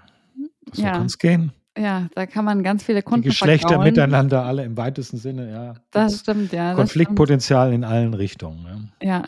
so 0.72 0.83
Ja. 0.83 0.90
kann 0.92 1.07
es 1.07 1.18
gehen. 1.18 1.52
ja, 1.79 2.09
da 2.14 2.26
kann 2.26 2.44
man 2.44 2.62
ganz 2.64 2.83
viele 2.83 2.98
Die 3.00 3.05
Kunden 3.05 3.29
Geschlechter 3.29 3.68
vergrauen. 3.68 3.88
miteinander, 3.88 4.44
alle 4.44 4.64
im 4.64 4.76
weitesten 4.76 5.18
Sinne, 5.18 5.50
ja. 5.50 5.74
Das 5.92 6.12
Das 6.12 6.20
stimmt, 6.20 6.52
ja. 6.52 6.70
das 6.70 6.76
Konfliktpotenzial 6.76 7.72
in 7.72 7.85
allen 7.85 8.12
Richtungen. 8.14 8.92
Ja, 9.02 9.22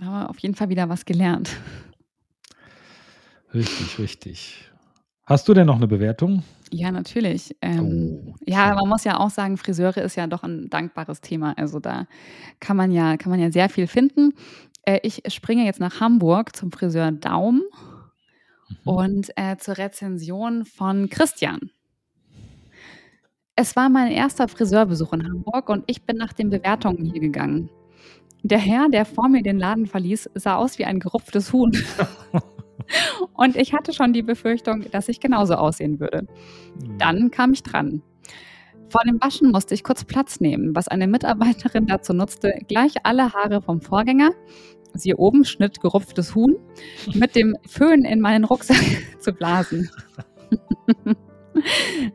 haben 0.00 0.12
wir 0.12 0.28
auf 0.30 0.38
jeden 0.40 0.54
Fall 0.54 0.68
wieder 0.68 0.88
was 0.90 1.04
gelernt. 1.06 1.48
Ja. 1.50 1.56
Richtig, 3.54 3.98
richtig. 3.98 4.70
Hast 5.26 5.46
du 5.48 5.52
denn 5.54 5.66
noch 5.66 5.76
eine 5.76 5.86
Bewertung? 5.86 6.42
Ja, 6.74 6.90
natürlich. 6.90 7.54
Ähm, 7.60 8.18
Oh, 8.30 8.34
ja, 8.46 8.74
man 8.74 8.88
muss 8.88 9.04
ja 9.04 9.18
auch 9.20 9.28
sagen, 9.30 9.58
Friseure 9.58 9.98
ist 9.98 10.16
ja 10.16 10.26
doch 10.26 10.42
ein 10.42 10.70
dankbares 10.70 11.20
Thema. 11.20 11.52
Also 11.58 11.80
da 11.80 12.06
kann 12.60 12.76
man 12.78 12.90
ja, 12.90 13.16
kann 13.18 13.30
man 13.30 13.40
ja 13.40 13.52
sehr 13.52 13.68
viel 13.68 13.86
finden. 13.86 14.32
Äh, 14.86 15.00
ich 15.02 15.22
springe 15.28 15.64
jetzt 15.64 15.80
nach 15.80 16.00
Hamburg 16.00 16.56
zum 16.56 16.72
Friseur 16.72 17.12
Daum 17.12 17.62
Mhm. 18.84 18.88
und 18.90 19.30
äh, 19.36 19.56
zur 19.58 19.76
Rezension 19.76 20.64
von 20.64 21.10
Christian. 21.10 21.70
Es 23.54 23.76
war 23.76 23.90
mein 23.90 24.10
erster 24.10 24.48
Friseurbesuch 24.48 25.12
in 25.12 25.24
Hamburg 25.28 25.68
und 25.68 25.84
ich 25.86 26.02
bin 26.04 26.16
nach 26.16 26.32
den 26.32 26.48
Bewertungen 26.48 27.04
hier 27.04 27.20
gegangen. 27.20 27.68
Der 28.42 28.58
Herr, 28.58 28.88
der 28.88 29.04
vor 29.04 29.28
mir 29.28 29.42
den 29.42 29.58
Laden 29.58 29.86
verließ, 29.86 30.30
sah 30.34 30.56
aus 30.56 30.78
wie 30.78 30.84
ein 30.86 31.00
gerupftes 31.00 31.52
Huhn. 31.52 31.72
Und 33.34 33.56
ich 33.56 33.72
hatte 33.72 33.92
schon 33.92 34.12
die 34.12 34.22
Befürchtung, 34.22 34.84
dass 34.90 35.08
ich 35.08 35.20
genauso 35.20 35.54
aussehen 35.54 36.00
würde. 36.00 36.26
Dann 36.98 37.30
kam 37.30 37.52
ich 37.52 37.62
dran. 37.62 38.02
Vor 38.88 39.02
dem 39.06 39.22
Waschen 39.22 39.50
musste 39.50 39.74
ich 39.74 39.84
kurz 39.84 40.04
Platz 40.04 40.40
nehmen, 40.40 40.76
was 40.76 40.86
eine 40.86 41.06
Mitarbeiterin 41.06 41.86
dazu 41.86 42.12
nutzte, 42.12 42.58
gleich 42.68 42.94
alle 43.04 43.32
Haare 43.32 43.62
vom 43.62 43.80
Vorgänger, 43.80 44.32
siehe 44.92 45.16
oben, 45.16 45.46
Schnitt 45.46 45.80
gerupftes 45.80 46.34
Huhn, 46.34 46.56
mit 47.14 47.34
dem 47.34 47.56
Föhn 47.66 48.04
in 48.04 48.20
meinen 48.20 48.44
Rucksack 48.44 48.84
zu 49.18 49.32
blasen. 49.32 49.88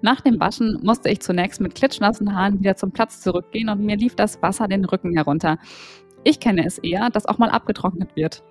Nach 0.02 0.22
dem 0.22 0.40
Waschen 0.40 0.80
musste 0.84 1.10
ich 1.10 1.22
zunächst 1.22 1.62
mit 1.62 1.76
klitschnassen 1.76 2.36
Haaren 2.36 2.60
wieder 2.60 2.76
zum 2.76 2.92
Platz 2.92 3.22
zurückgehen 3.22 3.70
und 3.70 3.82
mir 3.82 3.98
lief 3.98 4.16
das 4.16 4.42
Wasser 4.42 4.68
den 4.68 4.86
Rücken 4.86 5.14
herunter. 5.14 5.58
Ich 6.24 6.40
kenne 6.40 6.66
es 6.66 6.78
eher, 6.78 7.10
dass 7.10 7.26
auch 7.26 7.38
mal 7.38 7.50
abgetrocknet 7.50 8.16
wird. 8.16 8.44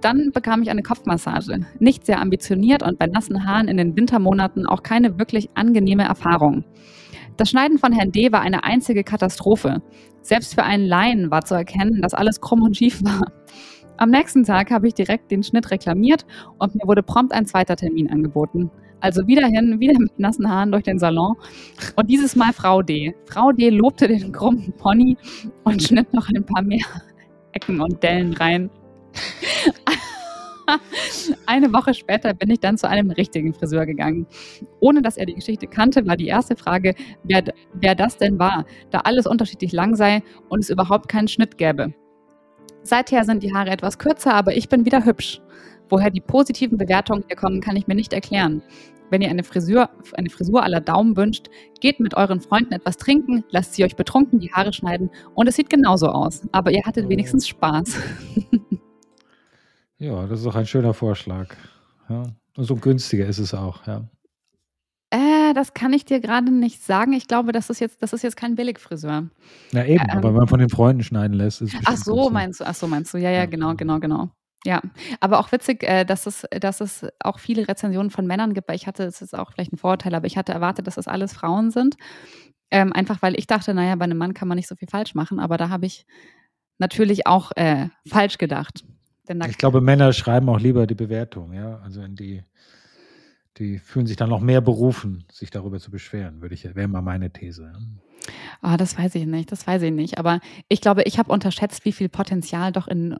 Dann 0.00 0.30
bekam 0.32 0.62
ich 0.62 0.70
eine 0.70 0.82
Kopfmassage. 0.82 1.66
Nicht 1.78 2.06
sehr 2.06 2.20
ambitioniert 2.20 2.82
und 2.82 2.98
bei 2.98 3.06
nassen 3.06 3.46
Haaren 3.46 3.68
in 3.68 3.76
den 3.76 3.96
Wintermonaten 3.96 4.66
auch 4.66 4.82
keine 4.82 5.18
wirklich 5.18 5.50
angenehme 5.54 6.04
Erfahrung. 6.04 6.64
Das 7.36 7.50
Schneiden 7.50 7.78
von 7.78 7.92
Herrn 7.92 8.10
D. 8.10 8.32
war 8.32 8.40
eine 8.40 8.64
einzige 8.64 9.04
Katastrophe. 9.04 9.80
Selbst 10.22 10.54
für 10.54 10.64
einen 10.64 10.86
Laien 10.86 11.30
war 11.30 11.44
zu 11.44 11.54
erkennen, 11.54 12.02
dass 12.02 12.14
alles 12.14 12.40
krumm 12.40 12.62
und 12.62 12.76
schief 12.76 13.02
war. 13.04 13.32
Am 13.96 14.10
nächsten 14.10 14.44
Tag 14.44 14.70
habe 14.70 14.86
ich 14.88 14.94
direkt 14.94 15.30
den 15.30 15.42
Schnitt 15.42 15.70
reklamiert 15.70 16.24
und 16.58 16.74
mir 16.74 16.86
wurde 16.86 17.02
prompt 17.02 17.32
ein 17.32 17.46
zweiter 17.46 17.76
Termin 17.76 18.10
angeboten. 18.10 18.70
Also 19.00 19.26
wieder 19.26 19.46
hin, 19.46 19.78
wieder 19.78 19.98
mit 19.98 20.18
nassen 20.18 20.48
Haaren 20.48 20.72
durch 20.72 20.82
den 20.82 20.98
Salon. 20.98 21.36
Und 21.96 22.10
dieses 22.10 22.34
Mal 22.34 22.52
Frau 22.52 22.82
D. 22.82 23.14
Frau 23.26 23.52
D. 23.52 23.70
lobte 23.70 24.08
den 24.08 24.32
krummen 24.32 24.72
Pony 24.76 25.16
und 25.64 25.82
schnitt 25.82 26.12
noch 26.12 26.28
ein 26.28 26.44
paar 26.44 26.62
mehr 26.62 26.84
Ecken 27.52 27.80
und 27.80 28.02
Dellen 28.02 28.34
rein. 28.34 28.70
Eine 31.46 31.72
Woche 31.72 31.94
später 31.94 32.34
bin 32.34 32.50
ich 32.50 32.60
dann 32.60 32.76
zu 32.76 32.88
einem 32.88 33.10
richtigen 33.10 33.54
Friseur 33.54 33.86
gegangen. 33.86 34.26
Ohne 34.80 35.02
dass 35.02 35.16
er 35.16 35.26
die 35.26 35.34
Geschichte 35.34 35.66
kannte, 35.66 36.06
war 36.06 36.16
die 36.16 36.26
erste 36.26 36.56
Frage, 36.56 36.94
wer, 37.24 37.44
wer 37.74 37.94
das 37.94 38.16
denn 38.16 38.38
war, 38.38 38.66
da 38.90 39.00
alles 39.00 39.26
unterschiedlich 39.26 39.72
lang 39.72 39.96
sei 39.96 40.22
und 40.48 40.60
es 40.60 40.70
überhaupt 40.70 41.08
keinen 41.08 41.28
Schnitt 41.28 41.58
gäbe. 41.58 41.94
Seither 42.82 43.24
sind 43.24 43.42
die 43.42 43.54
Haare 43.54 43.70
etwas 43.70 43.98
kürzer, 43.98 44.34
aber 44.34 44.56
ich 44.56 44.68
bin 44.68 44.84
wieder 44.84 45.04
hübsch. 45.04 45.40
Woher 45.90 46.10
die 46.10 46.20
positiven 46.20 46.76
Bewertungen 46.76 47.24
hier 47.26 47.36
kommen, 47.36 47.60
kann 47.60 47.76
ich 47.76 47.86
mir 47.86 47.94
nicht 47.94 48.12
erklären. 48.12 48.62
Wenn 49.10 49.22
ihr 49.22 49.30
eine 49.30 49.42
Frisur, 49.42 49.88
eine 50.14 50.28
Frisur 50.28 50.62
aller 50.62 50.82
Daumen 50.82 51.16
wünscht, 51.16 51.48
geht 51.80 51.98
mit 51.98 52.14
euren 52.14 52.40
Freunden 52.40 52.74
etwas 52.74 52.98
trinken, 52.98 53.42
lasst 53.50 53.74
sie 53.74 53.84
euch 53.84 53.96
betrunken 53.96 54.38
die 54.38 54.52
Haare 54.52 54.74
schneiden 54.74 55.10
und 55.34 55.46
es 55.46 55.56
sieht 55.56 55.70
genauso 55.70 56.08
aus. 56.08 56.42
Aber 56.52 56.72
ihr 56.72 56.82
hattet 56.84 57.08
wenigstens 57.08 57.48
Spaß. 57.48 57.96
ja, 59.98 60.26
das 60.26 60.40
ist 60.40 60.46
auch 60.46 60.54
ein 60.54 60.66
schöner 60.66 60.94
Vorschlag. 60.94 61.54
Ja. 62.08 62.24
Und 62.56 62.64
so 62.64 62.76
günstiger 62.76 63.26
ist 63.26 63.38
es 63.38 63.54
auch, 63.54 63.86
ja. 63.86 64.08
Äh, 65.10 65.54
das 65.54 65.72
kann 65.74 65.92
ich 65.92 66.04
dir 66.04 66.20
gerade 66.20 66.50
nicht 66.52 66.82
sagen. 66.82 67.12
Ich 67.14 67.28
glaube, 67.28 67.52
das 67.52 67.70
ist 67.70 67.80
jetzt, 67.80 68.02
das 68.02 68.12
ist 68.12 68.22
jetzt 68.22 68.36
kein 68.36 68.56
Billigfriseur. 68.56 69.28
Na 69.72 69.86
eben, 69.86 70.04
Ähm. 70.04 70.18
aber 70.18 70.28
wenn 70.30 70.36
man 70.36 70.48
von 70.48 70.58
den 70.60 70.68
Freunden 70.68 71.02
schneiden 71.02 71.34
lässt, 71.34 71.62
ist 71.62 71.74
es 71.74 71.80
Ach 71.86 71.96
so, 71.96 72.12
günstiger. 72.14 72.32
meinst 72.32 72.60
du? 72.60 72.66
Ach 72.66 72.74
so, 72.74 72.86
meinst 72.86 73.14
du? 73.14 73.18
Ja, 73.18 73.30
ja, 73.30 73.46
genau, 73.46 73.74
genau, 73.74 74.00
genau. 74.00 74.30
Ja, 74.64 74.82
aber 75.20 75.38
auch 75.38 75.50
witzig, 75.52 75.82
äh, 75.84 76.04
dass 76.04 76.26
es, 76.26 76.44
dass 76.60 76.80
es 76.80 77.06
auch 77.20 77.38
viele 77.38 77.68
Rezensionen 77.68 78.10
von 78.10 78.26
Männern 78.26 78.54
gibt, 78.54 78.68
weil 78.68 78.76
ich 78.76 78.86
hatte, 78.86 79.04
es 79.04 79.22
ist 79.22 79.38
auch 79.38 79.52
vielleicht 79.52 79.72
ein 79.72 79.78
Vorurteil, 79.78 80.14
aber 80.14 80.26
ich 80.26 80.36
hatte 80.36 80.52
erwartet, 80.52 80.86
dass 80.86 80.96
das 80.96 81.06
alles 81.08 81.32
Frauen 81.32 81.70
sind. 81.70 81.96
Ähm, 82.70 82.92
einfach 82.92 83.22
weil 83.22 83.38
ich 83.38 83.46
dachte, 83.46 83.72
naja, 83.72 83.94
bei 83.96 84.04
einem 84.04 84.18
Mann 84.18 84.34
kann 84.34 84.48
man 84.48 84.56
nicht 84.56 84.68
so 84.68 84.74
viel 84.76 84.88
falsch 84.88 85.14
machen, 85.14 85.38
aber 85.40 85.56
da 85.56 85.70
habe 85.70 85.86
ich 85.86 86.04
natürlich 86.78 87.26
auch 87.26 87.52
äh, 87.56 87.88
falsch 88.06 88.36
gedacht. 88.36 88.84
Denn 89.28 89.42
Ich 89.48 89.58
glaube, 89.58 89.80
Männer 89.80 90.12
schreiben 90.12 90.48
auch 90.48 90.60
lieber 90.60 90.86
die 90.86 90.94
Bewertung, 90.94 91.52
ja. 91.52 91.78
Also 91.80 92.06
die, 92.06 92.42
die 93.58 93.78
fühlen 93.78 94.06
sich 94.06 94.16
dann 94.16 94.30
noch 94.30 94.40
mehr 94.40 94.60
berufen, 94.60 95.24
sich 95.30 95.50
darüber 95.50 95.78
zu 95.80 95.90
beschweren, 95.90 96.40
würde 96.40 96.54
ich, 96.54 96.64
wäre 96.74 96.88
mal 96.88 97.02
meine 97.02 97.30
These. 97.32 97.72
ah, 98.62 98.76
das 98.76 98.98
weiß 98.98 99.14
ich 99.16 99.26
nicht, 99.26 99.52
das 99.52 99.66
weiß 99.66 99.82
ich 99.82 99.92
nicht. 99.92 100.18
Aber 100.18 100.40
ich 100.68 100.80
glaube, 100.80 101.02
ich 101.04 101.18
habe 101.18 101.32
unterschätzt, 101.32 101.84
wie 101.84 101.92
viel 101.92 102.08
Potenzial 102.08 102.72
doch 102.72 102.88
in 102.88 103.16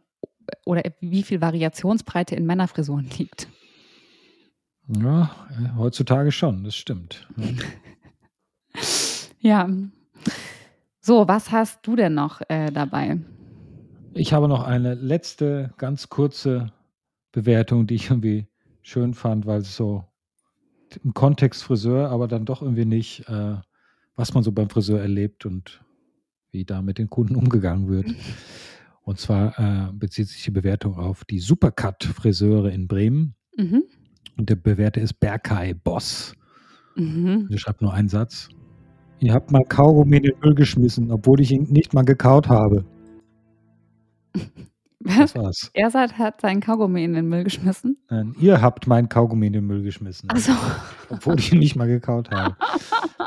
oder 0.65 0.83
wie 1.01 1.23
viel 1.23 1.43
Variationsbreite 1.43 2.35
in 2.35 2.47
Männerfrisuren 2.47 3.09
liegt. 3.19 3.49
Ja, 4.89 5.31
heutzutage 5.77 6.33
schon, 6.33 6.65
das 6.65 6.75
stimmt. 6.75 7.29
Ja. 7.37 7.47
Ja. 9.41 9.69
So, 11.01 11.29
was 11.29 11.51
hast 11.51 11.87
du 11.87 11.97
denn 11.97 12.15
noch 12.15 12.41
äh, 12.49 12.71
dabei? 12.71 13.19
Ich 14.15 14.33
habe 14.33 14.49
noch 14.49 14.65
eine 14.65 14.95
letzte, 14.95 15.73
ganz 15.77 16.09
kurze 16.09 16.73
Bewertung, 17.33 17.87
die 17.87 17.95
ich 17.95 18.11
irgendwie 18.11 18.49
schön 18.83 19.15
fand, 19.15 19.47
weil 19.47 19.61
es 19.61 19.77
so 19.77 20.05
im 21.05 21.15
Kontext 21.15 21.63
Friseur, 21.63 22.11
aber 22.11 22.29
dann 22.29 22.45
doch 22.45 22.63
irgendwie 22.63 22.87
nicht, 22.87 23.29
äh, 23.29 23.57
was 24.17 24.35
man 24.35 24.43
so 24.43 24.53
beim 24.53 24.71
Friseur 24.71 25.01
erlebt 25.01 25.47
und 25.47 25.85
wie 26.51 26.65
da 26.65 26.83
mit 26.83 26.99
den 26.99 27.11
Kunden 27.11 27.37
umgegangen 27.37 27.89
wird. 27.89 28.07
Und 29.03 29.19
zwar 29.19 29.59
äh, 29.59 29.91
bezieht 29.95 30.29
sich 30.29 30.45
die 30.45 30.51
Bewertung 30.51 30.99
auf 30.99 31.25
die 31.25 31.39
Supercut-Friseure 31.39 32.71
in 32.71 32.87
Bremen. 32.87 33.35
Mhm. 33.57 33.85
Und 34.37 34.51
der 34.51 34.57
Bewerter 34.57 35.01
ist 35.01 35.15
Berkay 35.19 35.73
Boss. 35.73 36.35
Mhm. 36.95 37.49
Der 37.51 37.57
schreibt 37.57 37.81
nur 37.81 37.95
einen 37.95 38.11
Satz. 38.11 38.51
Ihr 39.21 39.33
habt 39.33 39.51
mal 39.51 39.65
Kaugummi 39.65 40.19
in 40.19 40.25
den 40.25 40.39
Müll 40.43 40.55
geschmissen, 40.55 41.11
obwohl 41.11 41.41
ich 41.41 41.53
ihn 41.53 41.69
nicht 41.71 41.95
mal 41.95 42.05
gekaut 42.05 42.51
habe. 42.51 42.85
Was? 45.01 45.33
Das 45.33 45.35
war's. 45.43 45.71
Er 45.75 45.91
sagt, 45.91 46.19
hat 46.19 46.41
seinen 46.41 46.61
Kaugummi 46.61 47.05
in 47.05 47.15
den 47.15 47.29
Müll 47.29 47.45
geschmissen. 47.45 47.99
Nein, 48.11 48.35
ihr 48.41 48.61
habt 48.61 48.87
meinen 48.87 49.09
Kaugummi 49.09 49.47
in 49.47 49.53
den 49.53 49.67
Müll 49.67 49.83
geschmissen, 49.83 50.29
Achso. 50.31 50.53
obwohl 51.09 51.39
ich 51.39 51.53
ihn 51.53 51.61
nicht 51.61 51.77
mal 51.77 51.87
gekaut 51.87 52.31
habe. 52.31 52.57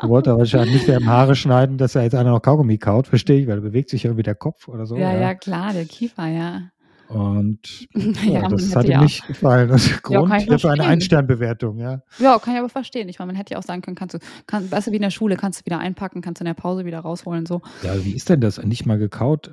Er 0.01 0.09
wollte 0.09 0.31
aber 0.31 0.39
wahrscheinlich 0.39 0.73
nicht 0.73 0.87
mehr 0.87 0.97
im 0.97 1.07
Haare 1.07 1.35
schneiden, 1.35 1.77
dass 1.77 1.95
er 1.95 2.03
jetzt 2.03 2.15
einer 2.15 2.31
noch 2.31 2.41
Kaugummi 2.41 2.77
kaut, 2.77 3.07
verstehe 3.07 3.39
ich, 3.41 3.47
weil 3.47 3.55
da 3.55 3.61
bewegt 3.61 3.89
sich 3.89 4.03
ja 4.03 4.09
irgendwie 4.09 4.23
der 4.23 4.35
Kopf 4.35 4.67
oder 4.67 4.85
so. 4.85 4.95
ja, 4.97 5.15
ja, 5.15 5.33
klar, 5.35 5.73
der 5.73 5.85
Kiefer, 5.85 6.27
ja. 6.27 6.71
Und 7.07 7.87
Ja, 7.93 8.41
ja, 8.41 8.47
das 8.47 8.75
hat 8.75 8.85
ihm 8.85 8.91
ja 8.91 9.01
nicht 9.01 9.27
gefallen. 9.27 9.67
Das 9.69 9.85
ist 9.85 10.01
Grund 10.01 10.33
hier 10.33 10.59
für 10.59 10.71
eine. 10.71 10.85
Einsternbewertung, 10.85 11.77
ja. 11.77 12.01
Ja, 12.19 12.39
kann 12.39 12.53
ich 12.53 12.59
aber 12.59 12.69
verstehen. 12.69 13.09
Ich 13.09 13.19
meine, 13.19 13.27
man 13.27 13.35
hätte 13.35 13.53
ja 13.53 13.59
auch 13.59 13.63
sagen 13.63 13.81
können, 13.81 13.95
kannst 13.95 14.15
du, 14.15 14.19
kann, 14.47 14.71
weißt 14.71 14.87
du, 14.87 14.91
wie 14.91 14.95
in 14.95 15.01
der 15.01 15.09
Schule, 15.09 15.35
kannst 15.35 15.61
du 15.61 15.65
wieder 15.65 15.79
einpacken, 15.79 16.21
kannst 16.21 16.39
du 16.39 16.43
in 16.43 16.47
der 16.47 16.53
Pause 16.53 16.85
wieder 16.85 16.99
rausholen, 16.99 17.45
so. 17.45 17.61
Ja, 17.83 18.03
wie 18.03 18.15
ist 18.15 18.29
denn 18.29 18.39
das? 18.39 18.63
Nicht 18.63 18.85
mal 18.85 18.97
gekaut? 18.97 19.51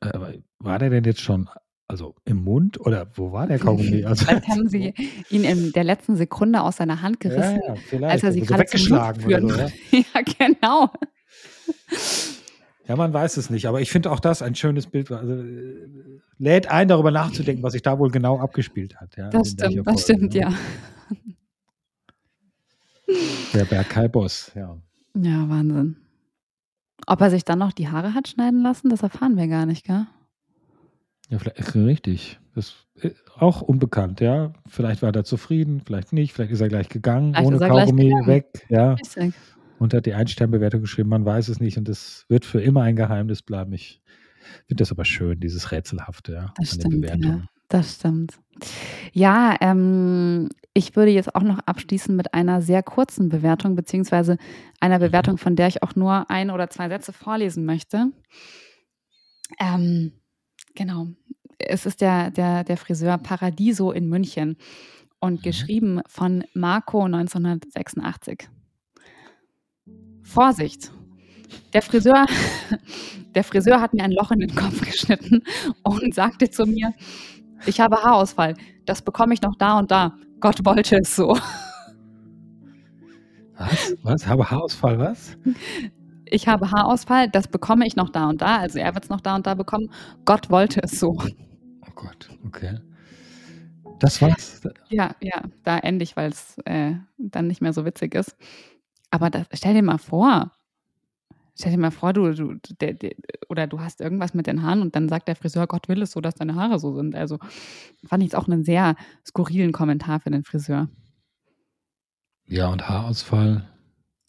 Äh, 0.00 0.08
aber 0.08 0.34
war 0.58 0.78
der 0.78 0.90
denn 0.90 1.04
jetzt 1.04 1.20
schon, 1.20 1.48
also 1.88 2.14
im 2.24 2.38
Mund 2.44 2.80
oder 2.80 3.10
wo 3.14 3.32
war 3.32 3.46
der 3.46 3.58
Kaugummi? 3.58 4.04
Also, 4.06 4.24
Vielleicht 4.24 4.48
haben 4.48 4.68
sie 4.68 4.94
ihn 5.30 5.44
in 5.44 5.72
der 5.72 5.84
letzten 5.84 6.16
Sekunde 6.16 6.62
aus 6.62 6.76
seiner 6.76 7.02
Hand 7.02 7.20
gerissen, 7.20 7.60
ja, 7.66 8.08
als 8.08 8.22
er 8.22 8.32
sie 8.32 8.40
also 8.40 8.54
gerade 8.54 8.66
zum 8.66 8.80
weggeschlagen 8.80 9.22
Mund 9.22 9.44
oder 9.44 9.68
so, 9.68 9.74
ja. 9.96 10.04
ja, 10.14 10.22
genau. 10.38 10.90
Ja, 12.86 12.96
man 12.96 13.12
weiß 13.12 13.36
es 13.36 13.50
nicht, 13.50 13.66
aber 13.66 13.80
ich 13.80 13.90
finde 13.90 14.10
auch 14.10 14.20
das 14.20 14.42
ein 14.42 14.54
schönes 14.54 14.86
Bild. 14.86 15.10
Also, 15.12 15.32
äh, 15.32 16.20
lädt 16.38 16.68
ein, 16.68 16.88
darüber 16.88 17.10
nachzudenken, 17.10 17.62
was 17.62 17.74
sich 17.74 17.82
da 17.82 17.98
wohl 17.98 18.10
genau 18.10 18.40
abgespielt 18.40 18.96
hat. 19.00 19.16
Ja, 19.16 19.30
Das 19.30 19.50
stimmt, 19.50 19.86
das 19.86 20.02
stimmt, 20.02 20.34
ne? 20.34 20.40
ja. 20.40 20.52
Der 23.54 23.64
Bergkai 23.64 24.08
Boss, 24.08 24.52
ja. 24.54 24.76
Ja, 25.14 25.48
Wahnsinn. 25.48 25.96
Ob 27.10 27.20
er 27.22 27.30
sich 27.30 27.44
dann 27.44 27.58
noch 27.58 27.72
die 27.72 27.88
Haare 27.88 28.14
hat 28.14 28.28
schneiden 28.28 28.62
lassen, 28.62 28.88
das 28.88 29.02
erfahren 29.02 29.36
wir 29.36 29.48
gar 29.48 29.66
nicht, 29.66 29.84
gell? 29.84 30.06
Ja, 31.28 31.40
vielleicht 31.40 31.74
richtig. 31.74 32.38
Das 32.54 32.86
ist 32.94 33.16
auch 33.36 33.62
unbekannt, 33.62 34.20
ja. 34.20 34.52
Vielleicht 34.68 35.02
war 35.02 35.12
er 35.12 35.24
zufrieden, 35.24 35.82
vielleicht 35.84 36.12
nicht, 36.12 36.32
vielleicht 36.32 36.52
ist 36.52 36.60
er 36.60 36.68
gleich 36.68 36.88
gegangen, 36.88 37.34
Vielleicht 37.34 37.48
ohne 37.48 37.58
Kaugummi 37.58 38.04
gegangen. 38.04 38.26
weg, 38.28 38.66
ja. 38.68 38.92
Richtig. 38.92 39.34
Und 39.80 39.92
hat 39.92 40.06
die 40.06 40.14
Einsternbewertung 40.14 40.82
geschrieben, 40.82 41.08
man 41.08 41.24
weiß 41.24 41.48
es 41.48 41.58
nicht 41.58 41.78
und 41.78 41.88
das 41.88 42.26
wird 42.28 42.44
für 42.44 42.60
immer 42.62 42.82
ein 42.82 42.94
Geheimnis 42.94 43.42
bleiben. 43.42 43.72
Ich 43.72 44.00
finde 44.68 44.82
das 44.82 44.92
aber 44.92 45.04
schön, 45.04 45.40
dieses 45.40 45.72
Rätselhafte, 45.72 46.32
ja, 46.34 46.54
Das 46.58 46.74
an 46.74 46.90
den 46.90 47.02
stimmt, 47.02 47.24
ja. 47.24 47.42
Das 47.70 47.94
stimmt. 47.94 48.38
Ja, 49.12 49.56
ähm, 49.60 50.48
ich 50.74 50.96
würde 50.96 51.12
jetzt 51.12 51.34
auch 51.34 51.42
noch 51.42 51.60
abschließen 51.60 52.14
mit 52.14 52.34
einer 52.34 52.60
sehr 52.62 52.82
kurzen 52.82 53.28
Bewertung, 53.28 53.76
beziehungsweise 53.76 54.38
einer 54.80 54.98
Mhm. 54.98 55.04
Bewertung, 55.04 55.38
von 55.38 55.56
der 55.56 55.68
ich 55.68 55.82
auch 55.82 55.94
nur 55.94 56.28
ein 56.30 56.50
oder 56.50 56.68
zwei 56.68 56.88
Sätze 56.88 57.12
vorlesen 57.12 57.64
möchte. 57.64 58.10
Ähm, 59.60 60.12
genau. 60.74 61.06
Es 61.58 61.86
ist 61.86 62.00
der, 62.00 62.30
der, 62.32 62.64
der 62.64 62.76
Friseur 62.76 63.18
Paradiso 63.18 63.92
in 63.92 64.08
München. 64.08 64.56
und 65.20 65.40
mhm. 65.40 65.42
geschrieben 65.42 66.00
von 66.08 66.44
Marco 66.54 67.04
1986. 67.04 68.48
Vorsicht! 70.22 70.90
Der 71.72 71.82
Friseur, 71.82 72.26
der 73.34 73.44
Friseur 73.44 73.80
hat 73.80 73.92
mir 73.92 74.04
ein 74.04 74.12
Loch 74.12 74.30
in 74.32 74.40
den 74.40 74.54
Kopf 74.54 74.80
geschnitten 74.84 75.42
und 75.82 76.14
sagte 76.14 76.50
zu 76.50 76.64
mir, 76.64 76.94
ich 77.66 77.80
habe 77.80 77.96
Haarausfall. 77.96 78.54
Das 78.86 79.02
bekomme 79.02 79.34
ich 79.34 79.42
noch 79.42 79.56
da 79.56 79.78
und 79.78 79.90
da. 79.90 80.14
Gott 80.40 80.64
wollte 80.64 80.98
es 80.98 81.14
so. 81.14 81.36
Was? 83.56 83.94
Was? 84.02 84.26
Habe 84.26 84.50
Haarausfall, 84.50 84.98
was? 84.98 85.36
Ich 86.24 86.48
habe 86.48 86.70
Haarausfall, 86.70 87.28
das 87.28 87.48
bekomme 87.48 87.86
ich 87.86 87.96
noch 87.96 88.08
da 88.08 88.28
und 88.28 88.40
da. 88.40 88.56
Also 88.56 88.78
er 88.78 88.94
wird 88.94 89.04
es 89.04 89.10
noch 89.10 89.20
da 89.20 89.34
und 89.34 89.46
da 89.46 89.54
bekommen. 89.54 89.90
Gott 90.24 90.48
wollte 90.50 90.80
es 90.82 90.98
so. 90.98 91.08
Oh 91.10 91.92
Gott, 91.94 92.30
okay. 92.46 92.78
Das 93.98 94.22
war's? 94.22 94.62
Ja, 94.88 95.14
ja, 95.20 95.42
da 95.62 95.78
ende 95.78 96.04
ich, 96.04 96.16
weil 96.16 96.30
es 96.30 96.56
äh, 96.64 96.94
dann 97.18 97.46
nicht 97.48 97.60
mehr 97.60 97.74
so 97.74 97.84
witzig 97.84 98.14
ist. 98.14 98.34
Aber 99.10 99.28
das, 99.28 99.46
stell 99.52 99.74
dir 99.74 99.82
mal 99.82 99.98
vor, 99.98 100.52
stell 101.60 101.72
dir 101.72 101.78
mal 101.78 101.90
vor, 101.90 102.12
du, 102.12 102.32
du 102.32 102.54
der, 102.80 102.94
der, 102.94 103.12
oder 103.48 103.66
du 103.66 103.80
hast 103.80 104.00
irgendwas 104.00 104.34
mit 104.34 104.46
den 104.46 104.62
Haaren 104.62 104.82
und 104.82 104.96
dann 104.96 105.08
sagt 105.08 105.28
der 105.28 105.36
Friseur, 105.36 105.66
Gott 105.66 105.88
will 105.88 106.02
es 106.02 106.12
so, 106.12 106.20
dass 106.20 106.34
deine 106.34 106.54
Haare 106.54 106.78
so 106.78 106.94
sind. 106.94 107.14
Also 107.14 107.38
fand 108.04 108.22
ich 108.22 108.30
es 108.30 108.34
auch 108.34 108.48
einen 108.48 108.64
sehr 108.64 108.96
skurrilen 109.26 109.72
Kommentar 109.72 110.20
für 110.20 110.30
den 110.30 110.44
Friseur. 110.44 110.88
Ja, 112.46 112.68
und 112.68 112.88
Haarausfall. 112.88 113.68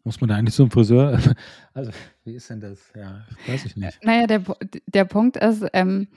Muss 0.04 0.20
man 0.20 0.30
da 0.30 0.36
eigentlich 0.36 0.56
so 0.56 0.64
einen 0.64 0.72
Friseur? 0.72 1.20
Also, 1.74 1.92
wie 2.26 2.36
ist 2.36 2.50
denn 2.50 2.60
das? 2.60 2.92
Ja, 2.94 3.26
weiß 3.48 3.66
ich 3.66 3.78
nicht. 3.78 4.04
Naja, 4.04 4.28
der, 4.28 4.44
der 4.88 5.06
Punkt 5.06 5.38
ist, 5.38 5.66
ähm, 5.72 6.10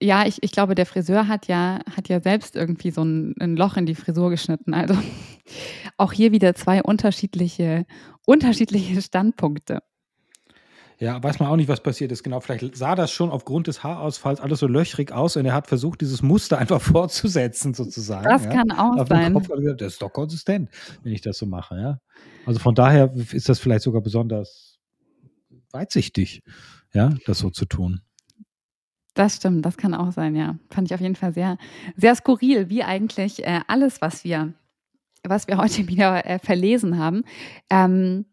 ja, 0.00 0.26
ich, 0.26 0.42
ich 0.42 0.52
glaube, 0.52 0.74
der 0.74 0.86
Friseur 0.86 1.28
hat 1.28 1.48
ja, 1.48 1.80
hat 1.94 2.08
ja 2.08 2.20
selbst 2.20 2.56
irgendwie 2.56 2.90
so 2.90 3.02
ein, 3.02 3.34
ein 3.40 3.56
Loch 3.56 3.76
in 3.76 3.84
die 3.84 3.94
Frisur 3.94 4.30
geschnitten. 4.30 4.72
Also 4.72 4.96
auch 5.96 6.12
hier 6.12 6.32
wieder 6.32 6.54
zwei 6.54 6.82
unterschiedliche, 6.82 7.84
unterschiedliche 8.26 9.02
Standpunkte. 9.02 9.82
Ja, 11.00 11.22
weiß 11.22 11.38
man 11.38 11.48
auch 11.48 11.56
nicht, 11.56 11.68
was 11.68 11.80
passiert 11.80 12.10
ist. 12.10 12.24
Genau, 12.24 12.40
vielleicht 12.40 12.76
sah 12.76 12.96
das 12.96 13.12
schon 13.12 13.30
aufgrund 13.30 13.68
des 13.68 13.84
Haarausfalls 13.84 14.40
alles 14.40 14.58
so 14.58 14.66
löchrig 14.66 15.12
aus 15.12 15.36
und 15.36 15.46
er 15.46 15.54
hat 15.54 15.68
versucht, 15.68 16.00
dieses 16.00 16.22
Muster 16.22 16.58
einfach 16.58 16.80
fortzusetzen, 16.82 17.72
sozusagen. 17.72 18.24
Das 18.24 18.44
ja. 18.44 18.50
kann 18.50 18.72
auch 18.72 18.96
Auf 18.96 19.08
sein. 19.08 19.32
Kopf 19.32 19.48
gesagt, 19.48 19.80
das 19.80 19.92
ist 19.94 20.02
doch 20.02 20.12
konsistent, 20.12 20.70
wenn 21.04 21.12
ich 21.12 21.20
das 21.20 21.38
so 21.38 21.46
mache, 21.46 21.76
ja. 21.76 22.00
Also 22.46 22.58
von 22.58 22.74
daher 22.74 23.14
ist 23.14 23.48
das 23.48 23.60
vielleicht 23.60 23.82
sogar 23.82 24.02
besonders 24.02 24.80
weitsichtig, 25.70 26.42
ja, 26.92 27.10
das 27.26 27.38
so 27.38 27.50
zu 27.50 27.66
tun. 27.66 28.00
Das 29.14 29.36
stimmt, 29.36 29.64
das 29.66 29.76
kann 29.76 29.94
auch 29.94 30.12
sein, 30.12 30.34
ja. 30.34 30.58
Fand 30.70 30.88
ich 30.88 30.94
auf 30.94 31.00
jeden 31.00 31.16
Fall 31.16 31.32
sehr, 31.32 31.58
sehr 31.96 32.14
skurril, 32.16 32.70
wie 32.70 32.82
eigentlich 32.82 33.44
äh, 33.44 33.60
alles, 33.68 34.00
was 34.00 34.24
wir, 34.24 34.52
was 35.22 35.46
wir 35.46 35.58
heute 35.58 35.86
wieder 35.88 36.26
äh, 36.26 36.38
verlesen 36.40 36.98
haben. 36.98 37.22
Ähm, 37.70 38.26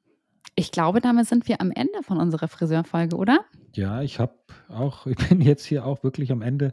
ich 0.55 0.71
glaube, 0.71 1.01
damit 1.01 1.27
sind 1.27 1.47
wir 1.47 1.61
am 1.61 1.71
Ende 1.71 2.01
von 2.01 2.17
unserer 2.17 2.47
Friseurfolge, 2.47 3.15
oder? 3.15 3.41
Ja, 3.73 4.01
ich 4.01 4.19
habe 4.19 4.33
auch, 4.69 5.05
ich 5.07 5.17
bin 5.29 5.41
jetzt 5.41 5.65
hier 5.65 5.85
auch 5.85 6.03
wirklich 6.03 6.31
am 6.31 6.41
Ende. 6.41 6.71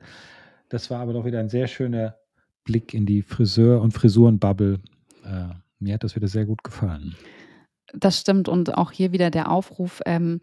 Das 0.69 0.91
war 0.91 1.01
aber 1.01 1.13
doch 1.13 1.25
wieder 1.25 1.41
ein 1.41 1.49
sehr 1.49 1.67
schöner 1.67 2.17
Blick 2.65 2.95
in 2.95 3.07
die 3.07 3.23
Friseur- 3.23 3.83
und 3.83 3.93
Frisurenbubble. 3.93 4.81
Äh, 5.25 5.49
mir 5.81 5.95
hat 5.95 6.05
das 6.05 6.15
wieder 6.17 6.29
sehr 6.29 6.47
gut 6.47 6.63
gefallen. 6.63 7.17
Das 7.93 8.19
stimmt 8.19 8.49
und 8.49 8.75
auch 8.75 8.93
hier 8.93 9.13
wieder 9.13 9.31
der 9.31 9.51
Aufruf, 9.51 10.01
ähm, 10.07 10.41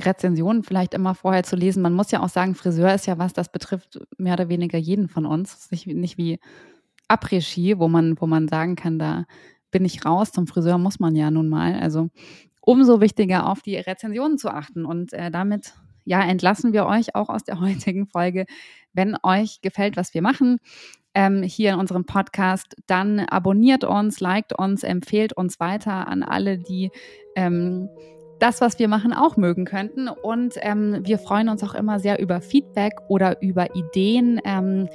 Rezensionen 0.00 0.62
vielleicht 0.62 0.94
immer 0.94 1.14
vorher 1.14 1.42
zu 1.42 1.56
lesen. 1.56 1.82
Man 1.82 1.92
muss 1.92 2.12
ja 2.12 2.22
auch 2.22 2.28
sagen, 2.28 2.54
Friseur 2.54 2.94
ist 2.94 3.06
ja 3.06 3.18
was, 3.18 3.32
das 3.32 3.50
betrifft 3.50 3.98
mehr 4.16 4.34
oder 4.34 4.48
weniger 4.48 4.78
jeden 4.78 5.08
von 5.08 5.26
uns. 5.26 5.70
Nicht, 5.72 5.88
nicht 5.88 6.16
wie 6.16 6.38
Après-Ski, 7.08 7.78
wo 7.78 7.88
man, 7.88 8.20
wo 8.20 8.26
man 8.26 8.46
sagen 8.46 8.76
kann, 8.76 8.98
da 8.98 9.24
bin 9.70 9.84
ich 9.84 10.04
raus. 10.04 10.30
Zum 10.30 10.46
Friseur 10.46 10.78
muss 10.78 11.00
man 11.00 11.16
ja 11.16 11.30
nun 11.30 11.48
mal. 11.48 11.74
Also 11.80 12.10
umso 12.68 13.00
wichtiger 13.00 13.48
auf 13.48 13.62
die 13.62 13.76
Rezensionen 13.76 14.36
zu 14.36 14.50
achten. 14.50 14.84
Und 14.84 15.14
äh, 15.14 15.30
damit 15.30 15.72
ja, 16.04 16.20
entlassen 16.20 16.74
wir 16.74 16.84
euch 16.84 17.14
auch 17.14 17.30
aus 17.30 17.42
der 17.42 17.60
heutigen 17.62 18.06
Folge. 18.06 18.44
Wenn 18.92 19.16
euch 19.22 19.62
gefällt, 19.62 19.96
was 19.96 20.12
wir 20.12 20.20
machen, 20.20 20.58
ähm, 21.14 21.42
hier 21.42 21.72
in 21.72 21.78
unserem 21.78 22.04
Podcast, 22.04 22.76
dann 22.86 23.20
abonniert 23.20 23.84
uns, 23.84 24.20
liked 24.20 24.52
uns, 24.52 24.82
empfehlt 24.82 25.32
uns 25.32 25.58
weiter 25.60 26.08
an 26.08 26.22
alle, 26.22 26.58
die 26.58 26.90
ähm, 27.36 27.88
das, 28.38 28.60
was 28.60 28.78
wir 28.78 28.88
machen, 28.88 29.14
auch 29.14 29.38
mögen 29.38 29.64
könnten. 29.64 30.08
Und 30.08 30.54
ähm, 30.58 31.00
wir 31.04 31.18
freuen 31.18 31.48
uns 31.48 31.64
auch 31.64 31.74
immer 31.74 31.98
sehr 31.98 32.20
über 32.20 32.42
Feedback 32.42 32.92
oder 33.08 33.40
über 33.40 33.74
Ideen, 33.74 34.42
ähm, 34.44 34.90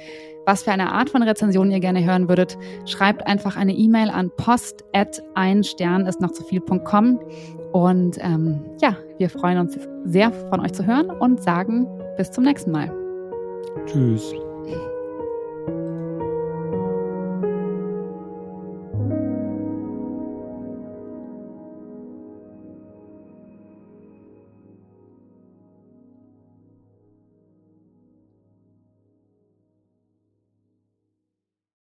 was 0.46 0.62
für 0.62 0.70
eine 0.70 0.92
Art 0.92 1.10
von 1.10 1.24
Rezension 1.24 1.72
ihr 1.72 1.80
gerne 1.80 2.04
hören 2.04 2.28
würdet. 2.28 2.56
Schreibt 2.86 3.26
einfach 3.26 3.56
eine 3.56 3.72
E-Mail 3.72 4.10
an 4.10 4.30
post 4.36 4.84
at 4.92 5.20
ein 5.34 5.64
Stern 5.64 6.06
ist 6.06 6.20
noch 6.20 6.30
zu 6.30 6.44
viel.com. 6.44 7.18
Und 7.74 8.18
ähm, 8.20 8.60
ja, 8.80 8.96
wir 9.18 9.28
freuen 9.28 9.58
uns 9.58 9.76
sehr 10.04 10.30
von 10.30 10.60
euch 10.60 10.72
zu 10.72 10.86
hören 10.86 11.10
und 11.10 11.42
sagen 11.42 11.88
bis 12.16 12.30
zum 12.30 12.44
nächsten 12.44 12.70
Mal. 12.70 12.88
Tschüss. 13.86 14.32